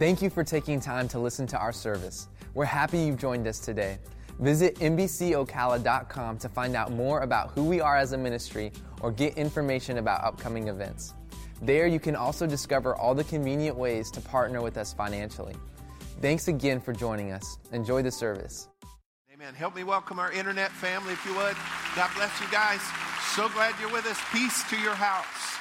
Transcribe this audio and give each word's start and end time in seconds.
Thank 0.00 0.22
you 0.22 0.30
for 0.30 0.42
taking 0.42 0.80
time 0.80 1.08
to 1.08 1.18
listen 1.18 1.46
to 1.48 1.58
our 1.58 1.74
service. 1.74 2.28
We're 2.54 2.64
happy 2.64 3.00
you've 3.00 3.18
joined 3.18 3.46
us 3.46 3.58
today. 3.58 3.98
Visit 4.38 4.76
NBCOcala.com 4.76 6.38
to 6.38 6.48
find 6.48 6.74
out 6.74 6.90
more 6.90 7.20
about 7.20 7.50
who 7.50 7.64
we 7.64 7.82
are 7.82 7.98
as 7.98 8.12
a 8.12 8.16
ministry 8.16 8.72
or 9.02 9.12
get 9.12 9.36
information 9.36 9.98
about 9.98 10.24
upcoming 10.24 10.68
events. 10.68 11.12
There, 11.60 11.86
you 11.86 12.00
can 12.00 12.16
also 12.16 12.46
discover 12.46 12.96
all 12.96 13.14
the 13.14 13.24
convenient 13.24 13.76
ways 13.76 14.10
to 14.12 14.22
partner 14.22 14.62
with 14.62 14.78
us 14.78 14.94
financially. 14.94 15.54
Thanks 16.22 16.48
again 16.48 16.80
for 16.80 16.94
joining 16.94 17.32
us. 17.32 17.58
Enjoy 17.72 18.00
the 18.00 18.10
service. 18.10 18.70
Amen. 19.30 19.52
Help 19.52 19.76
me 19.76 19.84
welcome 19.84 20.18
our 20.18 20.32
internet 20.32 20.70
family, 20.70 21.12
if 21.12 21.26
you 21.26 21.36
would. 21.36 21.56
God 21.94 22.10
bless 22.16 22.40
you 22.40 22.46
guys. 22.50 22.80
So 23.34 23.50
glad 23.50 23.74
you're 23.78 23.92
with 23.92 24.06
us. 24.06 24.18
Peace 24.32 24.64
to 24.70 24.78
your 24.80 24.94
house. 24.94 25.58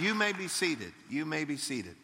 You 0.00 0.14
may 0.14 0.32
be 0.32 0.46
seated. 0.46 0.92
You 1.10 1.26
may 1.26 1.42
be 1.42 1.56
seated. 1.56 1.96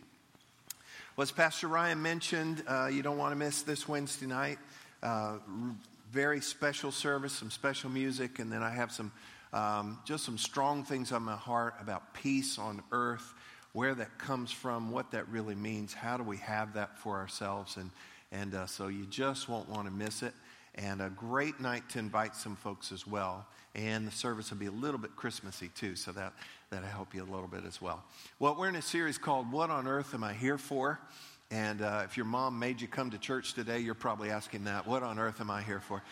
Well, 1.18 1.24
as 1.24 1.32
Pastor 1.32 1.66
Ryan 1.66 2.00
mentioned, 2.00 2.62
uh, 2.68 2.86
you 2.86 3.02
don't 3.02 3.18
want 3.18 3.32
to 3.32 3.36
miss 3.36 3.62
this 3.62 3.88
Wednesday 3.88 4.26
night. 4.26 4.56
Uh, 5.02 5.38
very 6.12 6.40
special 6.40 6.92
service, 6.92 7.32
some 7.32 7.50
special 7.50 7.90
music, 7.90 8.38
and 8.38 8.52
then 8.52 8.62
I 8.62 8.70
have 8.70 8.92
some 8.92 9.10
um, 9.52 9.98
just 10.04 10.24
some 10.24 10.38
strong 10.38 10.84
things 10.84 11.10
on 11.10 11.24
my 11.24 11.34
heart 11.34 11.74
about 11.80 12.14
peace 12.14 12.56
on 12.56 12.84
earth, 12.92 13.34
where 13.72 13.96
that 13.96 14.16
comes 14.18 14.52
from, 14.52 14.92
what 14.92 15.10
that 15.10 15.28
really 15.28 15.56
means, 15.56 15.92
how 15.92 16.16
do 16.18 16.22
we 16.22 16.36
have 16.36 16.74
that 16.74 16.96
for 17.00 17.16
ourselves, 17.16 17.78
and 17.78 17.90
and 18.30 18.54
uh, 18.54 18.66
so 18.66 18.86
you 18.86 19.04
just 19.06 19.48
won't 19.48 19.68
want 19.68 19.88
to 19.88 19.92
miss 19.92 20.22
it. 20.22 20.34
And 20.76 21.02
a 21.02 21.10
great 21.10 21.58
night 21.58 21.88
to 21.88 21.98
invite 21.98 22.36
some 22.36 22.54
folks 22.54 22.92
as 22.92 23.08
well. 23.08 23.44
And 23.74 24.06
the 24.06 24.12
service 24.12 24.50
will 24.50 24.58
be 24.58 24.66
a 24.66 24.70
little 24.70 24.98
bit 24.98 25.14
Christmassy 25.14 25.70
too, 25.74 25.94
so 25.94 26.12
that 26.12 26.32
that'll 26.70 26.88
help 26.88 27.14
you 27.14 27.22
a 27.22 27.30
little 27.30 27.48
bit 27.48 27.64
as 27.66 27.80
well. 27.80 28.02
Well, 28.38 28.56
we're 28.58 28.68
in 28.68 28.76
a 28.76 28.82
series 28.82 29.18
called 29.18 29.52
"What 29.52 29.70
on 29.70 29.86
Earth 29.86 30.14
Am 30.14 30.24
I 30.24 30.32
Here 30.32 30.58
For?" 30.58 30.98
And 31.50 31.80
uh, 31.80 32.02
if 32.04 32.16
your 32.16 32.26
mom 32.26 32.58
made 32.58 32.80
you 32.80 32.88
come 32.88 33.10
to 33.10 33.18
church 33.18 33.54
today, 33.54 33.78
you're 33.78 33.94
probably 33.94 34.30
asking 34.30 34.64
that. 34.64 34.86
What 34.86 35.02
on 35.02 35.18
earth 35.18 35.40
am 35.40 35.50
I 35.50 35.62
here 35.62 35.80
for? 35.80 36.02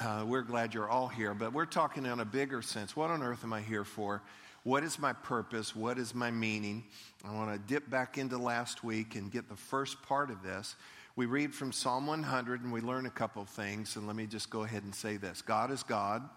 Uh, 0.00 0.24
we're 0.26 0.42
glad 0.42 0.72
you're 0.72 0.88
all 0.88 1.08
here, 1.08 1.34
but 1.34 1.52
we're 1.52 1.66
talking 1.66 2.06
in 2.06 2.20
a 2.20 2.24
bigger 2.24 2.62
sense. 2.62 2.96
What 2.96 3.10
on 3.10 3.22
earth 3.22 3.44
am 3.44 3.52
I 3.52 3.60
here 3.60 3.84
for? 3.84 4.22
What 4.62 4.82
is 4.84 4.98
my 4.98 5.12
purpose? 5.12 5.76
What 5.76 5.98
is 5.98 6.14
my 6.14 6.30
meaning? 6.30 6.84
I 7.24 7.32
want 7.34 7.52
to 7.52 7.58
dip 7.72 7.88
back 7.90 8.18
into 8.18 8.38
last 8.38 8.84
week 8.84 9.14
and 9.14 9.30
get 9.30 9.48
the 9.48 9.56
first 9.56 10.02
part 10.02 10.30
of 10.30 10.42
this. 10.42 10.76
We 11.14 11.26
read 11.26 11.54
from 11.54 11.72
Psalm 11.72 12.06
100 12.06 12.62
and 12.62 12.72
we 12.72 12.80
learn 12.80 13.06
a 13.06 13.10
couple 13.10 13.42
of 13.42 13.48
things. 13.48 13.96
And 13.96 14.06
let 14.06 14.16
me 14.16 14.26
just 14.26 14.50
go 14.50 14.64
ahead 14.64 14.82
and 14.82 14.94
say 14.94 15.18
this 15.18 15.42
God 15.42 15.70
is 15.70 15.82
God. 15.82 16.28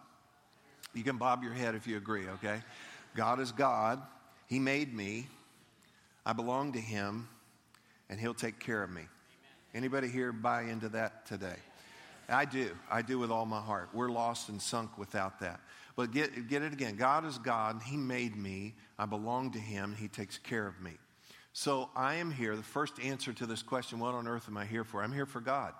You 0.93 1.03
can 1.03 1.17
bob 1.17 1.43
your 1.43 1.53
head 1.53 1.75
if 1.75 1.87
you 1.87 1.97
agree, 1.97 2.27
okay? 2.27 2.61
God 3.15 3.39
is 3.39 3.51
God. 3.51 4.01
He 4.47 4.59
made 4.59 4.93
me. 4.93 5.27
I 6.25 6.33
belong 6.33 6.73
to 6.73 6.79
Him, 6.79 7.27
and 8.09 8.19
He'll 8.19 8.33
take 8.33 8.59
care 8.59 8.83
of 8.83 8.89
me. 8.89 9.03
Anybody 9.73 10.07
here 10.07 10.31
buy 10.31 10.63
into 10.63 10.89
that 10.89 11.25
today? 11.25 11.55
I 12.27 12.45
do. 12.45 12.69
I 12.89 13.01
do 13.01 13.17
with 13.19 13.31
all 13.31 13.45
my 13.45 13.61
heart. 13.61 13.89
We're 13.93 14.09
lost 14.09 14.49
and 14.49 14.61
sunk 14.61 14.97
without 14.97 15.39
that. 15.39 15.59
But 15.95 16.11
get, 16.11 16.47
get 16.47 16.61
it 16.61 16.73
again. 16.73 16.95
God 16.95 17.25
is 17.25 17.37
God. 17.37 17.81
He 17.85 17.97
made 17.97 18.35
me. 18.35 18.73
I 18.97 19.05
belong 19.05 19.51
to 19.51 19.59
Him. 19.59 19.95
He 19.97 20.07
takes 20.07 20.37
care 20.37 20.67
of 20.67 20.79
me. 20.81 20.93
So 21.53 21.89
I 21.95 22.15
am 22.15 22.31
here. 22.31 22.55
The 22.55 22.63
first 22.63 22.99
answer 22.99 23.33
to 23.33 23.45
this 23.45 23.63
question 23.63 23.99
what 23.99 24.13
on 24.13 24.27
earth 24.27 24.45
am 24.47 24.57
I 24.57 24.65
here 24.65 24.83
for? 24.83 25.03
I'm 25.03 25.11
here 25.11 25.25
for 25.25 25.41
God. 25.41 25.73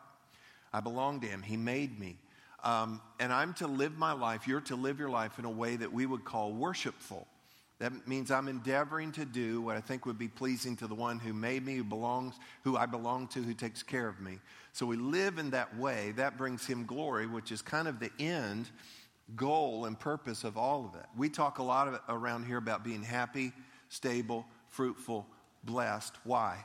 I 0.73 0.81
belong 0.81 1.21
to 1.21 1.27
Him. 1.27 1.41
He 1.41 1.57
made 1.57 1.99
me. 1.99 2.17
Um, 2.63 3.01
and 3.19 3.31
I'm 3.31 3.53
to 3.55 3.67
live 3.67 3.97
my 3.97 4.11
life, 4.11 4.47
you're 4.47 4.61
to 4.61 4.75
live 4.75 4.99
your 4.99 5.09
life 5.09 5.39
in 5.39 5.45
a 5.45 5.49
way 5.49 5.75
that 5.77 5.91
we 5.91 6.05
would 6.05 6.25
call 6.25 6.51
worshipful. 6.51 7.25
That 7.79 8.07
means 8.07 8.29
I'm 8.29 8.49
endeavoring 8.49 9.13
to 9.13 9.23
do 9.23 9.61
what 9.61 9.77
I 9.77 9.81
think 9.81 10.05
would 10.05 10.19
be 10.19 10.27
pleasing 10.27 10.75
to 10.77 10.87
the 10.87 10.95
one 10.95 11.17
who 11.17 11.31
made 11.31 11.65
me, 11.65 11.77
who 11.77 11.85
belongs, 11.85 12.35
who 12.63 12.75
I 12.75 12.85
belong 12.85 13.29
to, 13.29 13.41
who 13.41 13.53
takes 13.53 13.81
care 13.81 14.09
of 14.09 14.19
me. 14.19 14.39
So 14.73 14.85
we 14.85 14.97
live 14.97 15.37
in 15.37 15.51
that 15.51 15.77
way. 15.77 16.11
That 16.17 16.37
brings 16.37 16.65
him 16.65 16.85
glory, 16.85 17.25
which 17.25 17.53
is 17.53 17.61
kind 17.61 17.87
of 17.87 17.99
the 17.99 18.11
end 18.19 18.69
goal 19.35 19.85
and 19.85 19.97
purpose 19.97 20.43
of 20.43 20.57
all 20.57 20.85
of 20.85 20.99
it. 20.99 21.05
We 21.15 21.29
talk 21.29 21.59
a 21.59 21.63
lot 21.63 21.87
of 21.87 21.99
around 22.09 22.45
here 22.45 22.57
about 22.57 22.83
being 22.83 23.03
happy, 23.03 23.53
stable, 23.87 24.45
fruitful, 24.69 25.25
blessed. 25.63 26.13
Why? 26.25 26.57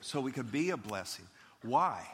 So 0.00 0.20
we 0.20 0.32
could 0.32 0.52
be 0.52 0.70
a 0.70 0.76
blessing. 0.76 1.26
Why? 1.62 2.06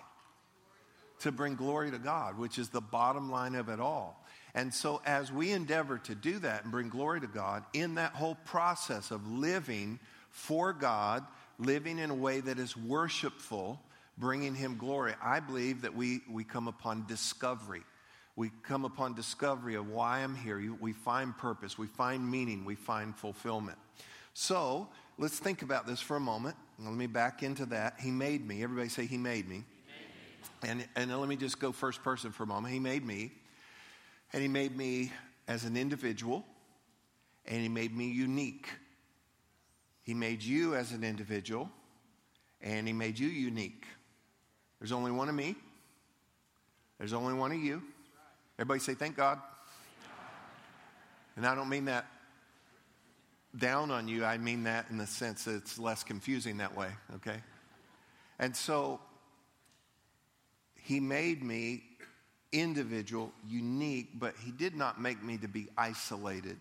To 1.20 1.32
bring 1.32 1.54
glory 1.54 1.90
to 1.90 1.98
God, 1.98 2.38
which 2.38 2.58
is 2.58 2.70
the 2.70 2.80
bottom 2.80 3.30
line 3.30 3.54
of 3.54 3.68
it 3.68 3.78
all. 3.78 4.24
And 4.54 4.72
so, 4.72 5.00
as 5.04 5.30
we 5.30 5.52
endeavor 5.52 5.98
to 5.98 6.14
do 6.14 6.38
that 6.40 6.64
and 6.64 6.72
bring 6.72 6.88
glory 6.88 7.20
to 7.20 7.26
God 7.26 7.64
in 7.72 7.94
that 7.96 8.12
whole 8.12 8.36
process 8.46 9.10
of 9.10 9.26
living 9.30 10.00
for 10.30 10.72
God, 10.72 11.24
living 11.58 11.98
in 11.98 12.10
a 12.10 12.14
way 12.14 12.40
that 12.40 12.58
is 12.58 12.76
worshipful, 12.76 13.80
bringing 14.18 14.54
Him 14.54 14.76
glory, 14.76 15.14
I 15.22 15.40
believe 15.40 15.82
that 15.82 15.94
we, 15.94 16.20
we 16.28 16.42
come 16.42 16.68
upon 16.68 17.06
discovery. 17.06 17.82
We 18.34 18.50
come 18.62 18.84
upon 18.84 19.14
discovery 19.14 19.74
of 19.74 19.88
why 19.88 20.20
I'm 20.20 20.34
here. 20.34 20.74
We 20.80 20.92
find 20.92 21.36
purpose, 21.36 21.78
we 21.78 21.86
find 21.86 22.28
meaning, 22.28 22.64
we 22.64 22.74
find 22.74 23.14
fulfillment. 23.14 23.78
So, 24.34 24.88
let's 25.18 25.38
think 25.38 25.62
about 25.62 25.86
this 25.86 26.00
for 26.00 26.16
a 26.16 26.20
moment. 26.20 26.56
Let 26.78 26.94
me 26.94 27.06
back 27.06 27.42
into 27.42 27.66
that. 27.66 27.96
He 28.00 28.10
made 28.10 28.46
me. 28.46 28.62
Everybody 28.62 28.88
say, 28.88 29.06
He 29.06 29.18
made 29.18 29.48
me. 29.48 29.64
And, 30.62 30.86
and 30.96 31.18
let 31.18 31.28
me 31.28 31.36
just 31.36 31.58
go 31.58 31.72
first 31.72 32.02
person 32.02 32.32
for 32.32 32.42
a 32.42 32.46
moment. 32.46 32.74
He 32.74 32.80
made 32.80 33.04
me. 33.04 33.32
And 34.32 34.42
He 34.42 34.48
made 34.48 34.76
me 34.76 35.12
as 35.48 35.64
an 35.64 35.76
individual, 35.76 36.44
and 37.46 37.60
He 37.60 37.68
made 37.68 37.96
me 37.96 38.10
unique. 38.10 38.68
He 40.02 40.14
made 40.14 40.42
you 40.42 40.74
as 40.74 40.92
an 40.92 41.02
individual, 41.02 41.70
and 42.60 42.86
He 42.86 42.92
made 42.92 43.18
you 43.18 43.28
unique. 43.28 43.84
There's 44.78 44.92
only 44.92 45.10
one 45.10 45.28
of 45.28 45.34
me, 45.34 45.56
there's 46.98 47.12
only 47.12 47.34
one 47.34 47.52
of 47.52 47.58
you. 47.58 47.82
Everybody 48.58 48.80
say, 48.80 48.94
Thank 48.94 49.16
God. 49.16 49.40
And 51.36 51.46
I 51.46 51.54
don't 51.54 51.68
mean 51.68 51.86
that 51.86 52.06
down 53.56 53.90
on 53.90 54.06
you, 54.06 54.24
I 54.24 54.38
mean 54.38 54.64
that 54.64 54.86
in 54.90 54.98
the 54.98 55.06
sense 55.06 55.44
that 55.44 55.56
it's 55.56 55.78
less 55.78 56.04
confusing 56.04 56.58
that 56.58 56.76
way, 56.76 56.90
okay? 57.16 57.38
And 58.38 58.54
so, 58.54 59.00
He 60.90 60.98
made 60.98 61.40
me 61.40 61.84
individual, 62.50 63.30
unique, 63.46 64.18
but 64.18 64.34
he 64.44 64.50
did 64.50 64.74
not 64.74 65.00
make 65.00 65.22
me 65.22 65.38
to 65.38 65.46
be 65.46 65.68
isolated. 65.78 66.58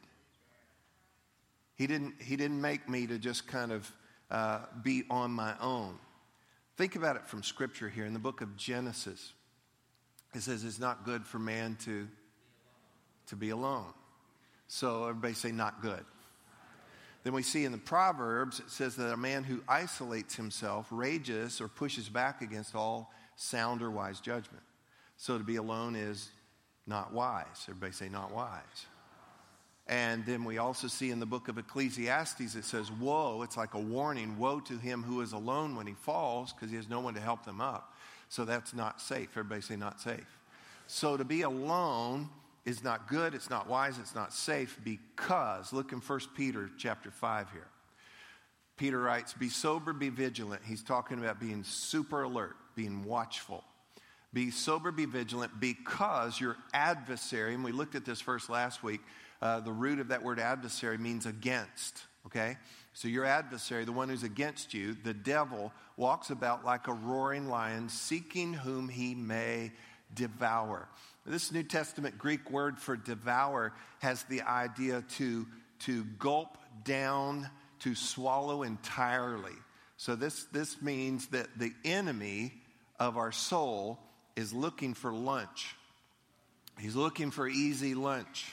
He 1.73 1.87
didn't, 1.87 2.21
he 2.21 2.35
didn't 2.35 2.61
make 2.61 2.87
me 2.87 3.07
to 3.07 3.17
just 3.17 3.47
kind 3.47 3.71
of 3.71 3.91
uh, 4.29 4.59
be 4.83 5.01
on 5.09 5.31
my 5.31 5.55
own. 5.59 5.97
Think 6.77 6.95
about 6.95 7.15
it 7.15 7.25
from 7.27 7.41
scripture 7.41 7.89
here 7.89 8.05
in 8.05 8.13
the 8.13 8.19
book 8.19 8.41
of 8.41 8.55
Genesis. 8.55 9.33
It 10.35 10.43
says 10.43 10.63
it's 10.63 10.77
not 10.77 11.05
good 11.05 11.25
for 11.25 11.39
man 11.39 11.75
to, 11.85 12.07
to 13.29 13.35
be 13.35 13.49
alone. 13.49 13.93
So 14.67 15.05
everybody 15.05 15.33
say, 15.33 15.51
not 15.51 15.81
good. 15.81 16.05
Then 17.23 17.33
we 17.33 17.41
see 17.41 17.65
in 17.65 17.71
the 17.71 17.79
Proverbs, 17.79 18.59
it 18.59 18.69
says 18.69 18.95
that 18.97 19.11
a 19.11 19.17
man 19.17 19.43
who 19.43 19.63
isolates 19.67 20.35
himself 20.35 20.85
rages 20.91 21.59
or 21.59 21.67
pushes 21.67 22.09
back 22.09 22.43
against 22.43 22.75
all 22.75 23.11
sound 23.39 23.81
or 23.81 23.89
wise 23.89 24.19
judgment. 24.19 24.63
So 25.15 25.37
to 25.37 25.43
be 25.43 25.55
alone 25.55 25.95
is 25.95 26.29
not 26.85 27.13
wise. 27.13 27.65
Everybody 27.69 27.93
say, 27.93 28.09
not 28.09 28.33
wise. 28.33 28.85
And 29.87 30.25
then 30.25 30.43
we 30.43 30.57
also 30.57 30.87
see 30.87 31.09
in 31.09 31.19
the 31.19 31.25
book 31.25 31.47
of 31.47 31.57
Ecclesiastes, 31.57 32.55
it 32.55 32.65
says, 32.65 32.91
Woe, 32.91 33.41
it's 33.41 33.57
like 33.57 33.73
a 33.73 33.79
warning, 33.79 34.37
woe 34.37 34.59
to 34.61 34.77
him 34.77 35.01
who 35.03 35.21
is 35.21 35.31
alone 35.31 35.75
when 35.75 35.87
he 35.87 35.93
falls 35.93 36.53
because 36.53 36.69
he 36.69 36.75
has 36.75 36.89
no 36.89 36.99
one 36.99 37.13
to 37.15 37.21
help 37.21 37.45
them 37.45 37.61
up. 37.61 37.95
So 38.27 38.45
that's 38.45 38.73
not 38.73 39.01
safe. 39.01 39.29
Everybody 39.31 39.61
say, 39.61 39.77
not 39.77 39.99
safe. 39.99 40.37
So 40.87 41.17
to 41.17 41.23
be 41.23 41.41
alone 41.41 42.29
is 42.65 42.83
not 42.83 43.07
good, 43.07 43.33
it's 43.33 43.49
not 43.49 43.67
wise, 43.67 43.97
it's 43.97 44.13
not 44.13 44.33
safe 44.33 44.79
because, 44.83 45.71
look 45.71 45.93
in 45.93 45.99
1 45.99 46.19
Peter 46.35 46.69
chapter 46.77 47.09
5 47.09 47.51
here. 47.51 47.67
Peter 48.79 48.99
writes, 48.99 49.33
Be 49.33 49.49
sober, 49.49 49.91
be 49.91 50.09
vigilant. 50.09 50.61
He's 50.65 50.83
talking 50.83 51.19
about 51.19 51.39
being 51.39 51.63
super 51.63 52.23
alert, 52.23 52.55
being 52.79 53.03
watchful. 53.03 53.61
Be 54.31 54.51
sober, 54.51 54.93
be 54.93 55.03
vigilant, 55.03 55.59
because 55.59 56.39
your 56.39 56.55
adversary, 56.73 57.53
and 57.53 57.61
we 57.61 57.73
looked 57.73 57.93
at 57.93 58.05
this 58.05 58.21
verse 58.21 58.47
last 58.47 58.83
week, 58.83 59.01
uh, 59.41 59.59
the 59.59 59.71
root 59.73 59.99
of 59.99 60.07
that 60.07 60.23
word 60.23 60.39
adversary 60.39 60.97
means 60.97 61.25
against, 61.25 62.03
okay? 62.25 62.55
So 62.93 63.09
your 63.09 63.25
adversary, 63.25 63.83
the 63.83 63.91
one 63.91 64.07
who's 64.07 64.23
against 64.23 64.73
you, 64.73 64.95
the 65.03 65.13
devil, 65.13 65.73
walks 65.97 66.29
about 66.29 66.63
like 66.63 66.87
a 66.87 66.93
roaring 66.93 67.49
lion, 67.49 67.89
seeking 67.89 68.53
whom 68.53 68.87
he 68.87 69.13
may 69.13 69.73
devour. 70.13 70.87
This 71.25 71.51
New 71.51 71.63
Testament 71.63 72.17
Greek 72.17 72.49
word 72.49 72.79
for 72.79 72.95
devour 72.95 73.73
has 73.99 74.23
the 74.23 74.43
idea 74.43 75.03
to, 75.17 75.45
to 75.79 76.05
gulp 76.17 76.57
down, 76.85 77.49
to 77.79 77.93
swallow 77.93 78.63
entirely. 78.63 79.55
So 79.97 80.15
this, 80.15 80.45
this 80.53 80.81
means 80.81 81.27
that 81.27 81.47
the 81.59 81.73
enemy 81.83 82.53
of 82.99 83.17
our 83.17 83.31
soul 83.31 83.99
is 84.35 84.53
looking 84.53 84.93
for 84.93 85.13
lunch. 85.13 85.75
He's 86.79 86.95
looking 86.95 87.31
for 87.31 87.47
easy 87.47 87.95
lunch. 87.95 88.45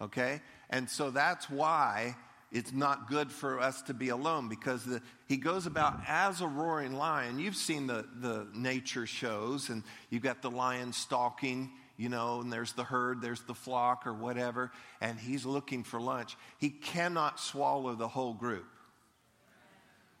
Okay? 0.00 0.40
And 0.70 0.88
so 0.90 1.10
that's 1.10 1.48
why 1.48 2.16
it's 2.52 2.72
not 2.72 3.08
good 3.08 3.30
for 3.30 3.60
us 3.60 3.82
to 3.82 3.94
be 3.94 4.08
alone 4.08 4.48
because 4.48 4.84
the, 4.84 5.02
he 5.26 5.36
goes 5.36 5.66
about 5.66 6.00
as 6.06 6.40
a 6.40 6.46
roaring 6.46 6.94
lion. 6.94 7.38
You've 7.38 7.56
seen 7.56 7.86
the, 7.86 8.06
the 8.20 8.46
nature 8.54 9.06
shows, 9.06 9.68
and 9.68 9.82
you've 10.10 10.22
got 10.22 10.42
the 10.42 10.50
lion 10.50 10.92
stalking, 10.92 11.70
you 11.96 12.08
know, 12.08 12.40
and 12.40 12.52
there's 12.52 12.72
the 12.72 12.84
herd, 12.84 13.20
there's 13.20 13.42
the 13.42 13.54
flock 13.54 14.06
or 14.06 14.14
whatever, 14.14 14.70
and 15.00 15.18
he's 15.18 15.44
looking 15.44 15.82
for 15.82 16.00
lunch. 16.00 16.36
He 16.58 16.70
cannot 16.70 17.40
swallow 17.40 17.94
the 17.94 18.08
whole 18.08 18.34
group. 18.34 18.66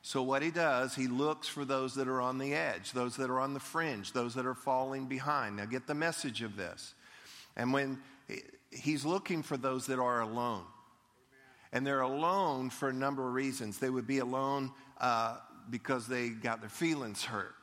So, 0.06 0.22
what 0.22 0.40
he 0.40 0.52
does, 0.52 0.94
he 0.94 1.08
looks 1.08 1.48
for 1.48 1.64
those 1.64 1.96
that 1.96 2.06
are 2.06 2.20
on 2.20 2.38
the 2.38 2.54
edge, 2.54 2.92
those 2.92 3.16
that 3.16 3.28
are 3.28 3.40
on 3.40 3.54
the 3.54 3.60
fringe, 3.60 4.12
those 4.12 4.34
that 4.34 4.46
are 4.46 4.54
falling 4.54 5.06
behind. 5.06 5.56
Now, 5.56 5.64
get 5.64 5.88
the 5.88 5.96
message 5.96 6.42
of 6.42 6.56
this. 6.56 6.94
And 7.56 7.72
when 7.72 7.98
he's 8.70 9.04
looking 9.04 9.42
for 9.42 9.56
those 9.56 9.86
that 9.86 9.98
are 9.98 10.20
alone, 10.20 10.62
and 11.72 11.84
they're 11.84 12.02
alone 12.02 12.70
for 12.70 12.88
a 12.88 12.92
number 12.92 13.26
of 13.26 13.34
reasons. 13.34 13.80
They 13.80 13.90
would 13.90 14.06
be 14.06 14.20
alone 14.20 14.70
uh, 15.00 15.38
because 15.70 16.06
they 16.06 16.28
got 16.28 16.60
their 16.60 16.70
feelings 16.70 17.24
hurt. 17.24 17.56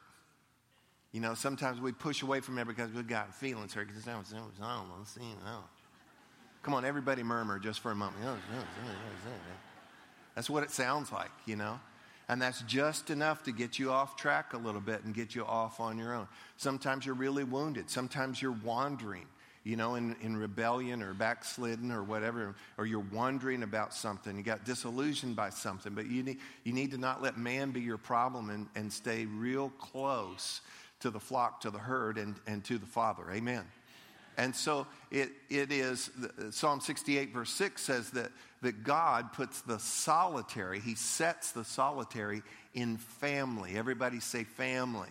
You 1.14 1.22
know, 1.22 1.36
sometimes 1.36 1.80
we 1.80 1.94
push 1.94 2.24
away 2.24 2.42
from 2.42 2.58
it 2.58 2.68
because 2.68 2.92
we 2.92 3.04
got 3.04 3.34
feelings 3.34 3.74
hurt. 3.74 3.88
Because 3.88 4.06
I 4.06 4.12
don't 4.12 4.30
know. 4.34 4.48
Come 6.62 6.74
on, 6.74 6.84
everybody 6.84 7.24
murmur 7.24 7.58
just 7.58 7.80
for 7.80 7.92
a 7.92 7.96
moment. 7.96 8.22
That's 10.36 10.50
what 10.50 10.64
it 10.64 10.72
sounds 10.72 11.10
like, 11.10 11.32
you 11.46 11.56
know. 11.56 11.80
And 12.30 12.42
that's 12.42 12.62
just 12.62 13.10
enough 13.10 13.44
to 13.44 13.52
get 13.52 13.78
you 13.78 13.92
off 13.92 14.16
track 14.16 14.54
a 14.54 14.58
little 14.58 14.82
bit 14.82 15.04
and 15.04 15.14
get 15.14 15.36
you 15.36 15.46
off 15.46 15.80
on 15.80 15.98
your 15.98 16.14
own. 16.14 16.28
Sometimes 16.58 17.06
you're 17.06 17.16
really 17.16 17.44
wounded. 17.44 17.90
Sometimes 17.90 18.42
you're 18.42 18.58
wandering 18.64 19.28
you 19.64 19.78
know, 19.78 19.96
in, 19.96 20.16
in 20.22 20.36
rebellion 20.36 21.02
or 21.02 21.14
backslidden 21.14 21.92
or 21.92 22.04
whatever, 22.04 22.54
or 22.78 22.86
you're 22.86 23.06
wondering 23.14 23.64
about 23.64 23.94
something, 23.94 24.36
you 24.36 24.44
got 24.44 24.66
disillusioned 24.66 25.36
by 25.36 25.50
something, 25.50 25.94
but 25.94 26.08
you 26.08 26.22
need, 26.22 26.40
you 26.64 26.74
need 26.74 26.92
to 26.92 26.98
not 26.98 27.22
let 27.22 27.38
man 27.38 27.72
be 27.72 27.80
your 27.80 27.98
problem 27.98 28.50
and, 28.50 28.68
and 28.76 28.92
stay 28.92 29.26
real 29.26 29.70
close 29.80 30.62
to 31.00 31.10
the 31.10 31.20
flock, 31.20 31.62
to 31.62 31.70
the 31.70 31.80
herd, 31.80 32.18
and, 32.18 32.36
and 32.46 32.64
to 32.66 32.78
the 32.78 32.86
Father. 32.86 33.24
Amen. 33.32 33.64
And 34.38 34.56
so 34.56 34.88
it, 35.12 35.32
it 35.50 35.72
is, 35.72 36.10
uh, 36.22 36.52
Psalm 36.52 36.82
68, 36.82 37.34
verse 37.34 37.52
6 37.52 37.82
says 37.82 38.10
that, 38.12 38.32
that 38.62 38.84
God 38.84 39.34
puts 39.34 39.62
the 39.62 39.80
solitary, 39.80 40.80
He 40.80 40.96
sets 40.96 41.52
the 41.52 41.64
solitary 41.64 42.42
in 42.74 42.98
family. 42.98 43.76
Everybody 43.76 44.20
say 44.20 44.44
family. 44.44 45.10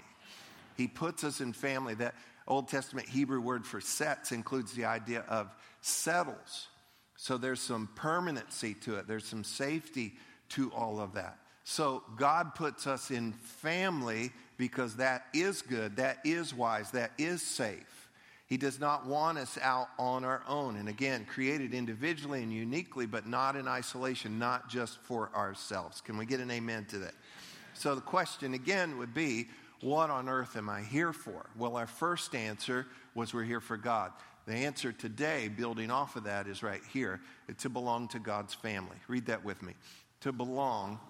He 0.77 0.89
puts 0.89 1.23
us 1.23 1.41
in 1.41 1.53
family. 1.53 1.95
That 1.95 2.15
Old 2.49 2.69
Testament 2.69 3.09
Hebrew 3.09 3.41
word 3.41 3.65
for 3.65 3.81
sets 3.81 4.33
includes 4.33 4.73
the 4.73 4.87
idea 4.87 5.25
of 5.29 5.55
settles. 5.81 6.69
So 7.17 7.39
there's 7.39 7.61
some 7.61 7.89
permanency 7.95 8.75
to 8.83 8.97
it, 8.97 9.07
there's 9.07 9.27
some 9.27 9.45
safety 9.45 10.15
to 10.51 10.73
all 10.73 10.99
of 11.01 11.15
that. 11.15 11.39
So 11.65 12.03
God 12.17 12.55
puts 12.55 12.87
us 12.87 13.11
in 13.11 13.33
family 13.33 14.33
because 14.57 14.97
that 14.97 15.27
is 15.33 15.63
good, 15.63 15.97
that 15.97 16.19
is 16.25 16.53
wise, 16.53 16.91
that 16.91 17.13
is 17.19 17.41
safe. 17.43 18.02
He 18.53 18.59
does 18.59 18.79
not 18.79 19.07
want 19.07 19.39
us 19.39 19.57
out 19.63 19.89
on 19.99 20.27
our 20.27 20.43
own. 20.47 20.77
And 20.77 20.87
again, 20.87 21.25
created 21.25 21.73
individually 21.73 22.43
and 22.43 22.53
uniquely, 22.53 23.07
but 23.07 23.27
not 23.27 23.57
in 23.57 23.67
isolation, 23.67 24.39
not 24.39 24.69
just 24.69 24.99
for 25.05 25.31
ourselves. 25.35 26.03
Can 26.03 26.19
we 26.19 26.27
get 26.27 26.39
an 26.39 26.51
amen 26.51 26.85
to 26.91 26.99
that? 26.99 27.15
So 27.73 27.95
the 27.95 28.03
question 28.03 28.53
again 28.53 28.99
would 28.99 29.15
be 29.15 29.49
what 29.81 30.11
on 30.11 30.29
earth 30.29 30.55
am 30.55 30.69
I 30.69 30.83
here 30.83 31.15
for? 31.15 31.47
Well, 31.57 31.79
our 31.79 31.87
first 31.87 32.35
answer 32.35 32.87
was 33.15 33.33
we're 33.33 33.43
here 33.43 33.59
for 33.59 33.79
God. 33.79 34.13
The 34.47 34.53
answer 34.53 34.93
today, 34.93 35.49
building 35.49 35.91
off 35.91 36.17
of 36.17 36.25
that, 36.25 36.47
is 36.47 36.63
right 36.63 36.83
here 36.93 37.23
to 37.57 37.71
belong 37.71 38.09
to 38.09 38.19
God's 38.19 38.53
family. 38.53 38.99
Read 39.09 39.25
that 39.29 39.43
with 39.43 39.63
me. 39.63 39.73
To 40.21 40.31
belong 40.31 41.01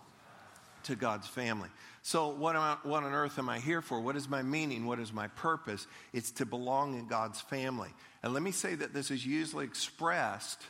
to 0.85 0.95
God's 0.95 1.27
family. 1.27 1.71
So, 2.05 2.29
what, 2.31 2.57
I, 2.57 2.77
what 2.83 3.05
on 3.05 3.13
earth 3.13 3.39
am 3.39 3.49
I 3.49 3.61
here 3.61 3.81
for? 3.81 4.01
What 4.01 4.17
is 4.17 4.29
my 4.29 4.43
meaning? 4.43 4.87
What 4.87 4.99
is 4.99 5.13
my 5.13 5.29
purpose? 5.29 5.87
It's 6.13 6.33
to 6.33 6.47
belong 6.47 6.99
in 6.99 7.07
God's 7.07 7.41
family. 7.41 7.91
And 8.25 8.35
let 8.35 8.43
me 8.43 8.51
say 8.51 8.75
that 8.75 8.93
this 8.93 9.13
is 9.13 9.25
usually 9.25 9.65
expressed 9.65 10.61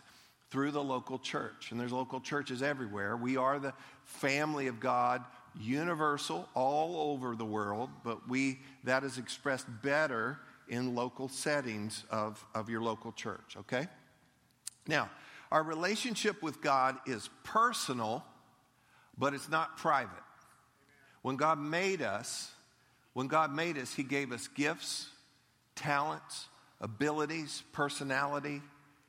through 0.51 0.73
the 0.73 0.83
local 0.83 1.19
church. 1.19 1.71
And 1.71 1.81
there's 1.81 1.93
local 1.93 2.21
churches 2.21 2.63
everywhere. 2.63 3.17
We 3.17 3.39
are 3.39 3.59
the 3.59 3.73
family 4.05 4.67
of 4.67 4.79
God 4.79 5.25
universal 5.59 6.47
all 6.55 7.13
over 7.13 7.35
the 7.35 7.45
world, 7.45 7.89
but 8.05 8.29
we 8.29 8.59
that 8.85 9.03
is 9.03 9.17
expressed 9.17 9.67
better 9.83 10.39
in 10.69 10.95
local 10.95 11.29
settings 11.29 12.05
of, 12.11 12.45
of 12.55 12.69
your 12.69 12.83
local 12.83 13.13
church, 13.13 13.57
okay? 13.59 13.87
Now, 14.87 15.11
our 15.51 15.63
relationship 15.63 16.43
with 16.43 16.63
God 16.63 16.97
is 17.07 17.29
personal, 17.45 18.25
but 19.19 19.35
it's 19.35 19.51
not 19.51 19.77
private. 19.77 20.23
When 21.23 21.37
God 21.37 21.59
made 21.59 22.03
us, 22.03 22.51
when 23.15 23.29
God 23.29 23.55
made 23.55 23.79
us, 23.79 23.95
He 23.95 24.03
gave 24.03 24.33
us 24.33 24.49
gifts, 24.49 25.09
talents, 25.75 26.47
abilities, 26.81 27.63
personality. 27.73 28.61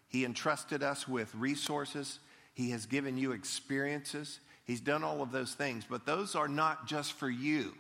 He 0.08 0.26
entrusted 0.26 0.84
us 0.84 1.08
with 1.08 1.34
resources. 1.36 2.20
He 2.54 2.70
has 2.70 2.86
given 2.86 3.18
you 3.18 3.32
experiences. 3.32 4.40
He's 4.66 4.80
done 4.80 5.04
all 5.04 5.22
of 5.22 5.32
those 5.32 5.54
things, 5.54 5.86
but 5.90 6.06
those 6.06 6.36
are 6.36 6.48
not 6.48 6.88
just 6.88 7.14
for 7.14 7.30
you. 7.30 7.74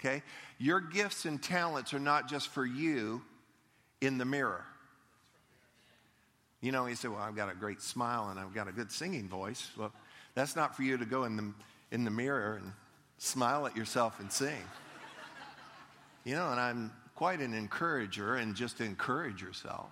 Okay? 0.00 0.22
Your 0.58 0.80
gifts 0.80 1.24
and 1.24 1.42
talents 1.42 1.92
are 1.92 1.98
not 1.98 2.28
just 2.28 2.48
for 2.48 2.64
you 2.64 3.22
in 4.00 4.18
the 4.18 4.24
mirror. 4.24 4.64
You 6.60 6.72
know, 6.72 6.86
he 6.86 6.94
said, 6.94 7.10
Well, 7.10 7.20
I've 7.20 7.36
got 7.36 7.50
a 7.50 7.54
great 7.54 7.82
smile 7.82 8.28
and 8.28 8.38
I've 8.38 8.54
got 8.54 8.68
a 8.68 8.72
good 8.72 8.90
singing 8.90 9.28
voice. 9.28 9.70
Well, 9.76 9.92
that's 10.34 10.56
not 10.56 10.76
for 10.76 10.82
you 10.82 10.96
to 10.96 11.04
go 11.04 11.24
in 11.24 11.36
the, 11.36 11.52
in 11.90 12.04
the 12.04 12.10
mirror 12.10 12.60
and 12.62 12.72
smile 13.18 13.66
at 13.66 13.76
yourself 13.76 14.20
and 14.20 14.30
sing. 14.30 14.62
You 16.24 16.34
know, 16.34 16.50
and 16.50 16.60
I'm 16.60 16.92
quite 17.14 17.40
an 17.40 17.54
encourager 17.54 18.34
and 18.34 18.54
just 18.54 18.80
encourage 18.80 19.40
yourself. 19.40 19.90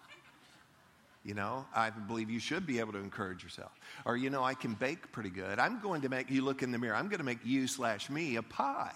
You 1.24 1.32
know, 1.32 1.64
I 1.74 1.88
believe 1.88 2.28
you 2.28 2.38
should 2.38 2.66
be 2.66 2.80
able 2.80 2.92
to 2.92 2.98
encourage 2.98 3.42
yourself. 3.42 3.72
Or, 4.04 4.16
you 4.16 4.28
know, 4.28 4.44
I 4.44 4.52
can 4.52 4.74
bake 4.74 5.10
pretty 5.10 5.30
good. 5.30 5.58
I'm 5.58 5.80
going 5.80 6.02
to 6.02 6.10
make 6.10 6.30
you 6.30 6.42
look 6.42 6.62
in 6.62 6.70
the 6.70 6.78
mirror. 6.78 6.94
I'm 6.94 7.08
going 7.08 7.18
to 7.18 7.24
make 7.24 7.38
you 7.44 7.66
slash 7.66 8.10
me 8.10 8.36
a 8.36 8.42
pie. 8.42 8.92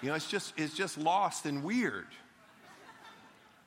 You 0.00 0.08
know, 0.08 0.14
it's 0.14 0.28
just, 0.28 0.54
it's 0.56 0.74
just 0.74 0.96
lost 0.96 1.44
and 1.44 1.62
weird 1.62 2.06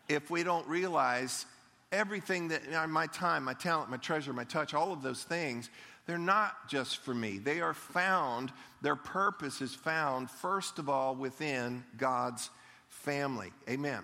if 0.09 0.31
we 0.31 0.44
don't 0.44 0.68
realize 0.68 1.45
everything 1.92 2.48
that 2.48 2.89
my 2.89 3.07
time, 3.07 3.44
my 3.44 3.54
talent, 3.54 3.89
my 3.92 3.98
treasure, 3.98 4.33
my 4.33 4.44
touch, 4.44 4.74
all 4.74 4.92
of 4.92 5.04
those 5.04 5.24
things, 5.24 5.69
they're 6.05 6.17
not 6.17 6.67
just 6.67 6.97
for 6.97 7.13
me. 7.13 7.38
They 7.38 7.61
are 7.61 7.73
found, 7.73 8.51
their 8.81 8.95
purpose 8.95 9.61
is 9.61 9.73
found, 9.73 10.29
first 10.29 10.79
of 10.79 10.89
all, 10.89 11.15
within 11.15 11.83
God's 11.97 12.49
family. 12.89 13.51
Amen. 13.69 14.01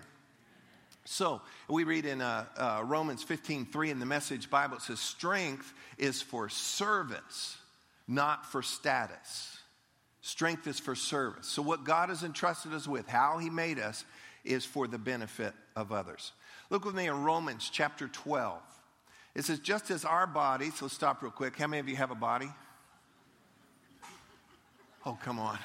So 1.04 1.42
we 1.68 1.84
read 1.84 2.06
in 2.06 2.20
uh, 2.20 2.44
uh, 2.56 2.82
Romans 2.84 3.22
15 3.22 3.66
3 3.66 3.90
in 3.90 3.98
the 3.98 4.06
Message 4.06 4.48
Bible, 4.48 4.76
it 4.76 4.82
says, 4.82 5.00
Strength 5.00 5.72
is 5.98 6.22
for 6.22 6.48
service, 6.48 7.56
not 8.06 8.46
for 8.46 8.62
status. 8.62 9.58
Strength 10.22 10.66
is 10.66 10.78
for 10.78 10.94
service. 10.94 11.46
So, 11.46 11.62
what 11.62 11.84
God 11.84 12.10
has 12.10 12.22
entrusted 12.22 12.74
us 12.74 12.86
with, 12.86 13.08
how 13.08 13.38
He 13.38 13.48
made 13.48 13.78
us, 13.78 14.04
is 14.44 14.64
for 14.64 14.86
the 14.86 14.98
benefit 14.98 15.54
of 15.74 15.92
others. 15.92 16.32
Look 16.68 16.84
with 16.84 16.94
me 16.94 17.08
in 17.08 17.24
Romans 17.24 17.70
chapter 17.72 18.06
12. 18.06 18.60
It 19.34 19.44
says, 19.44 19.60
just 19.60 19.90
as 19.90 20.04
our 20.04 20.26
bodies, 20.26 20.82
let's 20.82 20.94
stop 20.94 21.22
real 21.22 21.30
quick. 21.30 21.56
How 21.56 21.66
many 21.66 21.80
of 21.80 21.88
you 21.88 21.96
have 21.96 22.10
a 22.10 22.16
body? 22.16 22.50
Oh, 25.06 25.18
come 25.22 25.38
on. 25.38 25.58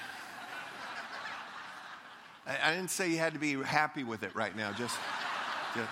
I, 2.47 2.57
I 2.63 2.75
didn't 2.75 2.91
say 2.91 3.09
you 3.09 3.17
had 3.17 3.33
to 3.33 3.39
be 3.39 3.55
happy 3.63 4.03
with 4.03 4.23
it 4.23 4.35
right 4.35 4.55
now. 4.55 4.71
Just. 4.71 4.95